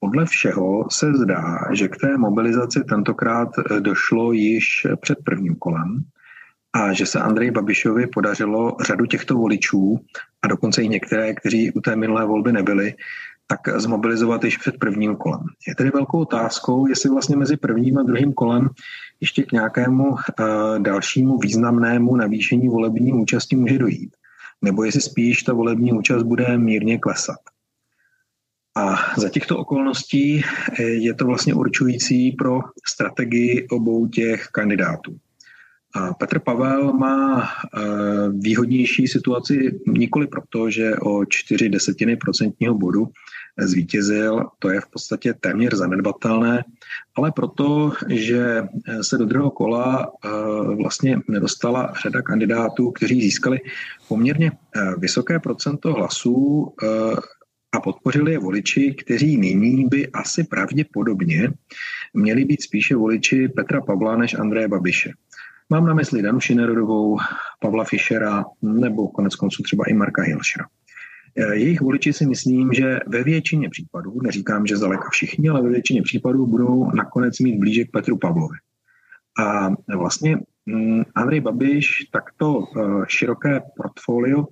[0.00, 6.04] Podle všeho se zdá, že k té mobilizaci tentokrát eh, došlo již před prvním kolem
[6.72, 10.00] a že se Andreji Babišovi podařilo řadu těchto voličů
[10.42, 12.94] a dokonce i některé, kteří u té minulé volby nebyli,
[13.46, 15.40] tak zmobilizovat již před prvním kolem.
[15.68, 18.68] Je tedy velkou otázkou, jestli vlastně mezi prvním a druhým kolem
[19.20, 20.16] ještě k nějakému uh,
[20.78, 24.16] dalšímu významnému navýšení volební účasti může dojít.
[24.62, 27.38] Nebo jestli spíš ta volební účast bude mírně klesat.
[28.76, 30.42] A za těchto okolností
[30.78, 35.16] eh, je to vlastně určující pro strategii obou těch kandidátů.
[36.18, 37.80] Petr Pavel má eh,
[38.38, 43.08] výhodnější situaci nikoli proto, že o čtyři desetiny procentního bodu
[43.58, 46.64] zvítězil, to je v podstatě téměř zanedbatelné,
[47.16, 48.64] ale proto, že
[49.02, 50.28] se do druhého kola eh,
[50.76, 53.60] vlastně nedostala řada kandidátů, kteří získali
[54.08, 54.52] poměrně
[54.98, 56.72] vysoké procento hlasů
[57.72, 61.50] a podpořili je voliči, kteří nyní by asi pravděpodobně
[62.14, 65.10] měli být spíše voliči Petra Pavla než Andreje Babiše.
[65.70, 67.18] Mám na mysli Danu Šinerodovou,
[67.60, 70.66] Pavla Fischera nebo konec konců třeba i Marka Hilšera.
[71.36, 75.68] Eh, jejich voliči si myslím, že ve většině případů, neříkám, že zdaleka všichni, ale ve
[75.68, 78.56] většině případů budou nakonec mít blíže k Petru Pavlovi.
[79.38, 84.46] A vlastně mm, Andrej Babiš takto eh, široké portfolio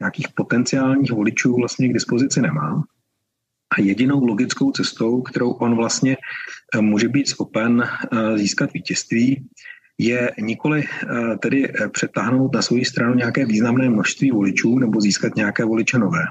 [0.00, 2.84] nějakých potenciálních voličů vlastně k dispozici nemá.
[3.76, 6.16] A jedinou logickou cestou, kterou on vlastně
[6.74, 7.88] eh, může být schopen
[8.36, 9.48] získat vítězství,
[9.98, 15.64] je nikoli eh, tedy přetáhnout na svou stranu nějaké významné množství voličů nebo získat nějaké
[15.64, 16.22] voliče nové,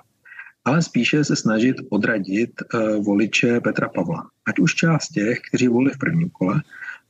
[0.66, 2.52] ale spíše se snažit odradit
[3.00, 4.30] voliče Petra Pavla.
[4.48, 6.62] Ať už část těch, kteří volili v prvním kole,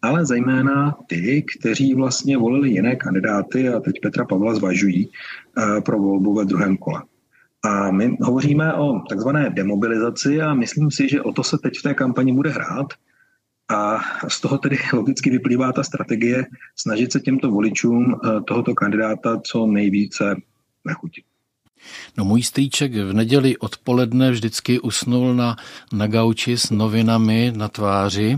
[0.01, 5.99] ale zejména ty, kteří vlastně volili jiné kandidáty a teď Petra Pavla zvažují eh, pro
[5.99, 7.01] volbu ve druhém kole.
[7.63, 11.81] A my hovoříme o takzvané demobilizaci a myslím si, že o to se teď v
[11.81, 12.87] té kampani bude hrát.
[13.69, 16.45] A z toho tedy logicky vyplývá ta strategie
[16.75, 20.35] snažit se těmto voličům eh, tohoto kandidáta co nejvíce
[20.85, 21.25] nechutit.
[22.17, 25.55] No můj strýček v neděli odpoledne vždycky usnul na,
[25.93, 28.37] na gauči s novinami na tváři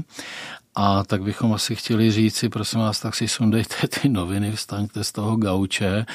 [0.81, 5.11] a tak bychom asi chtěli říci, prosím vás, tak si sundejte ty noviny, vstaňte z
[5.11, 6.05] toho gauče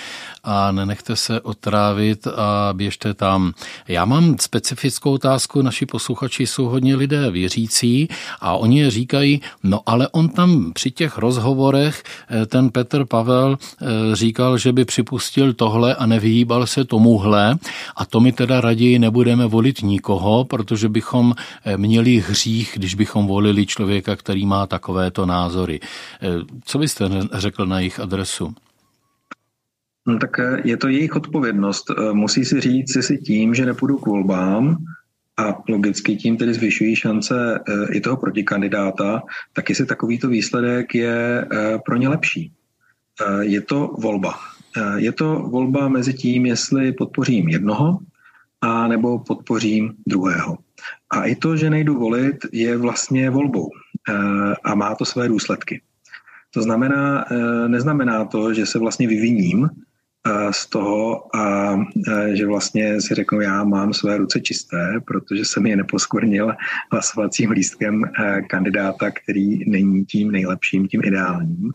[0.44, 3.52] a nenechte se otrávit a běžte tam.
[3.88, 8.08] Já mám specifickou otázku, naši posluchači jsou hodně lidé věřící
[8.40, 13.86] a oni říkají, no ale on tam při těch rozhovorech, eh, ten Petr Pavel eh,
[14.16, 17.56] říkal, že by připustil tohle a nevyhýbal se tomuhle
[17.96, 21.34] a to my teda raději nebudeme volit nikoho, protože bychom
[21.64, 25.80] eh, měli hřích, když bychom volili člověka, který má má takovéto názory.
[25.82, 28.54] Eh, co byste řekl na jejich adresu?
[30.06, 31.90] No, tak eh, je to jejich odpovědnost.
[31.90, 34.76] Eh, musí si říct, jestli tím, že nepůjdu k volbám,
[35.34, 37.58] a logicky tím tedy zvyšují šance
[37.90, 41.42] i toho protikandidáta, tak jestli takovýto výsledek je
[41.82, 42.52] pro ně lepší.
[43.40, 44.38] Je to volba.
[44.94, 47.98] Je to volba mezi tím, jestli podpořím jednoho,
[48.62, 50.58] a nebo podpořím druhého.
[51.10, 53.74] A i to, že nejdu volit, je vlastně volbou
[54.64, 55.80] a má to své důsledky.
[56.54, 59.68] To znamená, eh, neznamená to, že se vlastně vyviním
[60.26, 61.76] eh, z toho a
[62.32, 66.54] že vlastně si řeknu, já mám své ruce čisté, protože jsem je neposkvrnil
[66.92, 68.02] hlasovacím lístkem
[68.48, 71.72] kandidáta, který není tím nejlepším, tím ideálním.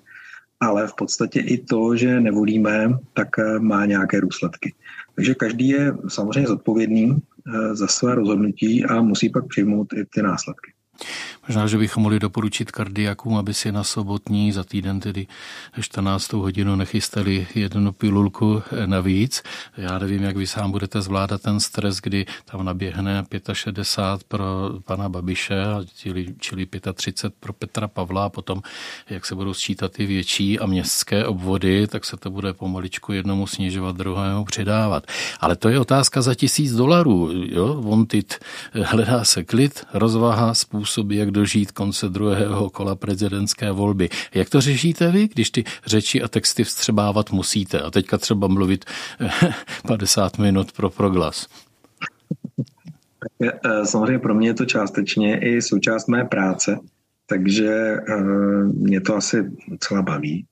[0.59, 3.27] Ale v podstatě i to, že nevolíme, tak
[3.59, 4.73] má nějaké důsledky.
[5.15, 10.21] Takže každý je samozřejmě zodpovědný eh, za své rozhodnutí a musí pak přijmout i ty
[10.21, 10.71] následky.
[11.49, 15.27] Možná, že bychom mohli doporučit kardiakům, aby si na sobotní za týden, tedy
[15.81, 16.33] 14.
[16.33, 19.43] hodinu, nechystali jednu pilulku navíc.
[19.77, 24.45] Já nevím, jak vy sám budete zvládat ten stres, kdy tam naběhne 65 pro
[24.85, 25.55] pana Babiše,
[25.95, 28.61] čili, čili 35 pro Petra Pavla a potom,
[29.09, 33.47] jak se budou sčítat ty větší a městské obvody, tak se to bude pomaličku jednomu
[33.47, 35.07] snižovat, druhému přidávat.
[35.39, 37.29] Ale to je otázka za tisíc dolarů.
[37.33, 37.81] Jo?
[37.81, 38.39] Wanted
[38.73, 44.09] hledá se klid, rozvaha, způsoby, jak dožít konce druhého kola prezidentské volby.
[44.35, 48.85] Jak to řešíte vy, když ty řeči a texty vstřebávat musíte a teďka třeba mluvit
[49.87, 51.47] 50 minut pro proglas?
[53.83, 56.79] Samozřejmě pro mě je to částečně i součást mé práce,
[57.25, 57.95] takže
[58.73, 60.45] mě to asi docela baví.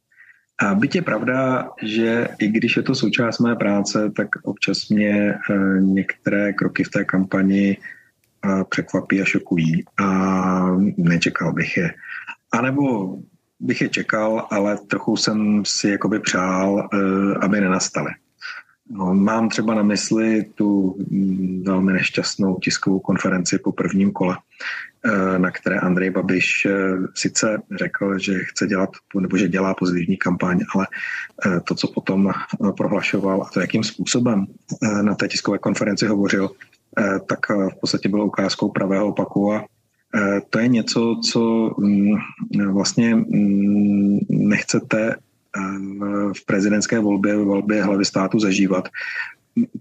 [0.59, 5.35] A byť je pravda, že i když je to součást mé práce, tak občas mě
[5.79, 7.77] některé kroky v té kampani
[8.69, 10.07] překvapí a šokují a
[10.97, 11.93] nečekal bych je.
[12.51, 13.17] A nebo
[13.59, 16.97] bych je čekal, ale trochu jsem si jakoby přál, eh,
[17.41, 18.11] aby nenastaly.
[18.89, 24.37] No, mám třeba na mysli tu mm, velmi nešťastnou tiskovou konferenci po prvním kole,
[25.05, 26.71] eh, na které Andrej Babiš eh,
[27.15, 30.87] sice řekl, že chce dělat, nebo že dělá pozitivní kampaň, ale
[31.63, 32.31] to, co potom
[32.77, 34.45] prohlašoval a to, jakým způsobem
[35.01, 36.49] na té tiskové konferenci hovořil,
[37.29, 39.65] tak v podstatě bylo ukázkou pravého opaku a
[40.15, 42.15] Eh, to je něco, co mm,
[42.71, 45.59] vlastně mm, nechcete eh,
[46.33, 48.89] v prezidentské volbě, v volbě hlavy státu zažívat.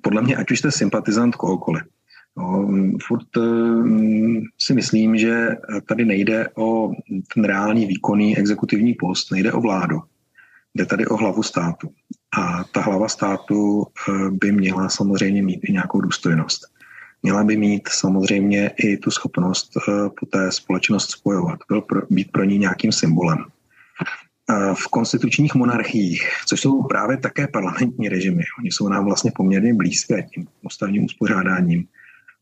[0.01, 1.83] Podle mě, ať už jste sympatizant kohokoliv.
[2.39, 2.69] No,
[3.07, 3.27] furt
[4.59, 5.57] si myslím, že
[5.89, 6.93] tady nejde o
[7.35, 10.01] ten reální výkonný exekutivní post, nejde o vládu.
[10.75, 11.91] Jde tady o hlavu státu.
[12.39, 16.76] A ta hlava státu eh, by měla samozřejmě mít i nějakou důstojnost.
[17.27, 22.33] Měla by mít samozřejmě i tu schopnost eh, po té společnost spojovat, byl pro, být
[22.33, 23.39] pro ní nějakým symbolem.
[24.51, 29.74] Eh, v konstitučních monarchiích, což jsou právě také parlamentní režimy, oni jsou nám vlastně poměrně
[29.74, 31.85] blízké tím ústavním uspořádáním,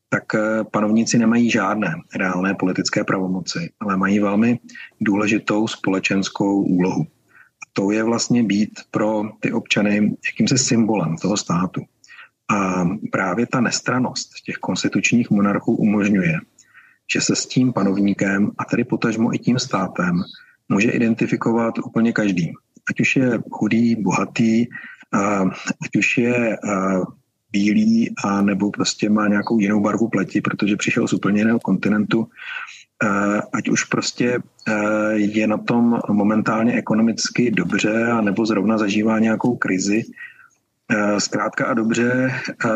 [0.09, 4.59] tak eh, panovníci nemají žádné reálné politické pravomoci, ale mají velmi
[5.01, 7.03] důležitou společenskou úlohu.
[7.63, 11.81] A to je vlastně být pro ty občany jakýmsi symbolem toho státu.
[12.51, 16.39] A právě ta nestranost těch konstitučních monarchů umožňuje,
[17.13, 20.23] že se s tím panovníkem a tedy potažmo i tím státem
[20.69, 22.53] může identifikovat úplně každý.
[22.91, 24.67] Ať už je chudý, bohatý,
[25.83, 26.59] ať už je
[27.53, 32.29] bílý a nebo prostě má nějakou jinou barvu pleti, protože přišel z úplně jiného kontinentu,
[33.53, 34.39] ať už prostě
[35.13, 40.03] je na tom momentálně ekonomicky dobře a nebo zrovna zažívá nějakou krizi,
[41.19, 42.31] zkrátka a dobře,
[42.65, 42.69] eh,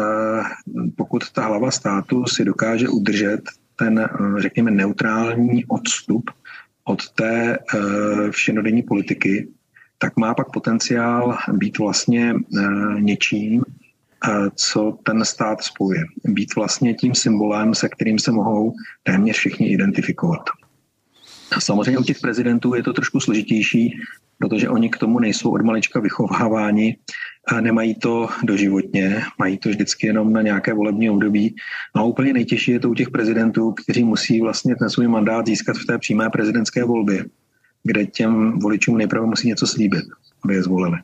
[0.97, 3.41] pokud ta hlava státu si dokáže udržet
[3.77, 4.09] ten, eh,
[4.39, 6.31] řekněme, neutrální odstup
[6.85, 7.59] od té
[8.31, 9.49] všenodenní politiky,
[9.99, 12.35] tak má pak potenciál být vlastně
[12.99, 13.63] něčím,
[14.55, 16.05] co ten stát spojuje.
[16.25, 20.43] Být vlastně tím symbolem, se kterým se mohou téměř všichni identifikovat.
[21.59, 24.01] Samozřejmě u těch prezidentů je to trošku složitější,
[24.39, 26.97] protože oni k tomu nejsou od malička vychováváni
[27.49, 31.55] a nemají to doživotně, mají to vždycky jenom na nějaké volební období.
[31.97, 35.47] No a úplně nejtěžší je to u těch prezidentů, kteří musí vlastně ten svůj mandát
[35.47, 37.25] získat v té přímé prezidentské volbě,
[37.83, 40.05] kde těm voličům nejprve musí něco slíbit,
[40.45, 40.99] aby je zvolili.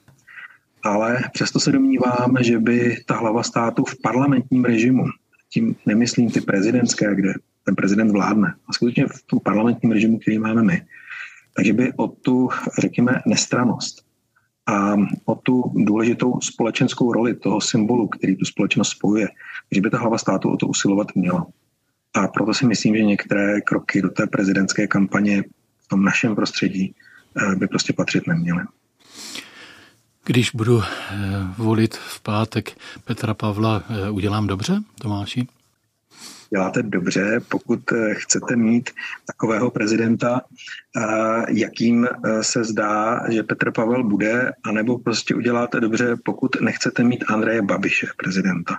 [0.82, 5.05] Ale přesto se domnívám, že by ta hlava státu v parlamentním režimu,
[5.51, 7.32] tím nemyslím ty prezidentské, kde
[7.64, 10.82] ten prezident vládne, a skutečně v tom parlamentním režimu, který máme my,
[11.57, 12.49] takže by o tu,
[12.79, 14.05] řekněme, nestranost
[14.67, 14.95] a
[15.25, 19.29] o tu důležitou společenskou roli toho symbolu, který tu společnost spojuje,
[19.71, 21.47] že by ta hlava státu o to usilovat měla.
[22.15, 25.43] A proto si myslím, že některé kroky do té prezidentské kampaně
[25.85, 26.95] v tom našem prostředí
[27.37, 28.63] eh, by prostě patřit neměly.
[30.25, 31.15] Když budu eh,
[31.59, 35.49] volit v pátek Petra Pavla, eh, udělám dobře, Tomáši?
[36.51, 38.91] Děláte dobře, pokud eh, chcete mít
[39.27, 41.03] takového prezidenta, eh,
[41.49, 47.25] jakým eh, se zdá, že Petr Pavel bude, anebo prostě uděláte dobře, pokud nechcete mít
[47.29, 48.77] Andreje Babiše prezidenta.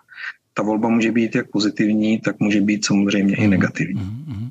[0.53, 4.01] Ta volba může být jak pozitivní, tak může být samozřejmě i negativní.
[4.01, 4.49] Mm-hmm.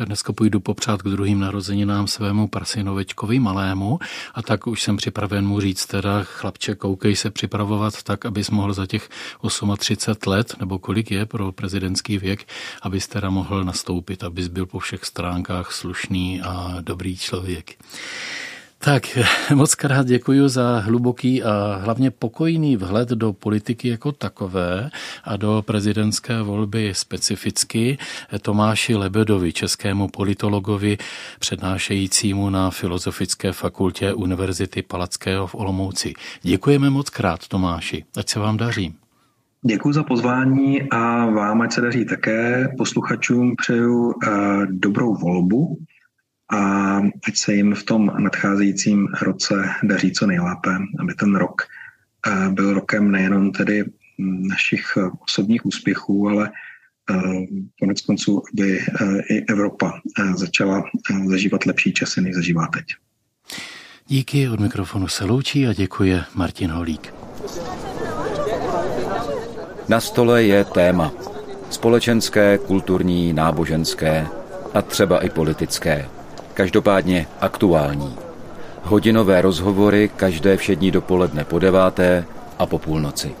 [0.00, 3.98] Dneska půjdu popřát k druhým narozeninám svému prasinovečkovi malému
[4.34, 8.72] a tak už jsem připraven mu říct teda chlapče, koukej se připravovat tak, abys mohl
[8.72, 9.08] za těch
[9.78, 12.48] 38 let, nebo kolik je pro prezidentský věk,
[12.82, 17.76] abys teda mohl nastoupit, abys byl po všech stránkách slušný a dobrý člověk.
[18.84, 19.18] Tak,
[19.54, 24.90] moc krát děkuji za hluboký a hlavně pokojný vhled do politiky jako takové
[25.24, 27.98] a do prezidentské volby specificky
[28.42, 30.98] Tomáši Lebedovi, českému politologovi,
[31.38, 36.12] přednášejícímu na Filozofické fakultě Univerzity Palackého v Olomouci.
[36.42, 38.04] Děkujeme moc krát, Tomáši.
[38.16, 38.94] Ať se vám daří.
[39.66, 42.68] Děkuji za pozvání a vám, ať se daří také.
[42.78, 44.12] Posluchačům přeju uh,
[44.66, 45.76] dobrou volbu
[46.52, 46.96] a
[47.28, 51.62] ať se jim v tom nadcházejícím roce daří co nejlépe, aby ten rok
[52.26, 53.84] eh, byl rokem nejenom tedy
[54.48, 54.98] našich
[55.28, 56.50] osobních úspěchů, ale
[57.10, 57.22] eh,
[57.80, 59.92] konec konců, aby eh, i Evropa
[60.36, 60.84] začala
[61.26, 62.84] zažívat lepší časy, než zažívá teď.
[64.06, 67.14] Díky, od mikrofonu se loučí a děkuje Martin Holík.
[69.88, 71.12] Na stole je téma.
[71.70, 74.26] Společenské, kulturní, náboženské
[74.74, 76.08] a třeba i politické.
[76.54, 78.16] Každopádně aktuální.
[78.82, 82.24] Hodinové rozhovory každé všední dopoledne po deváté
[82.58, 83.34] a po půlnoci.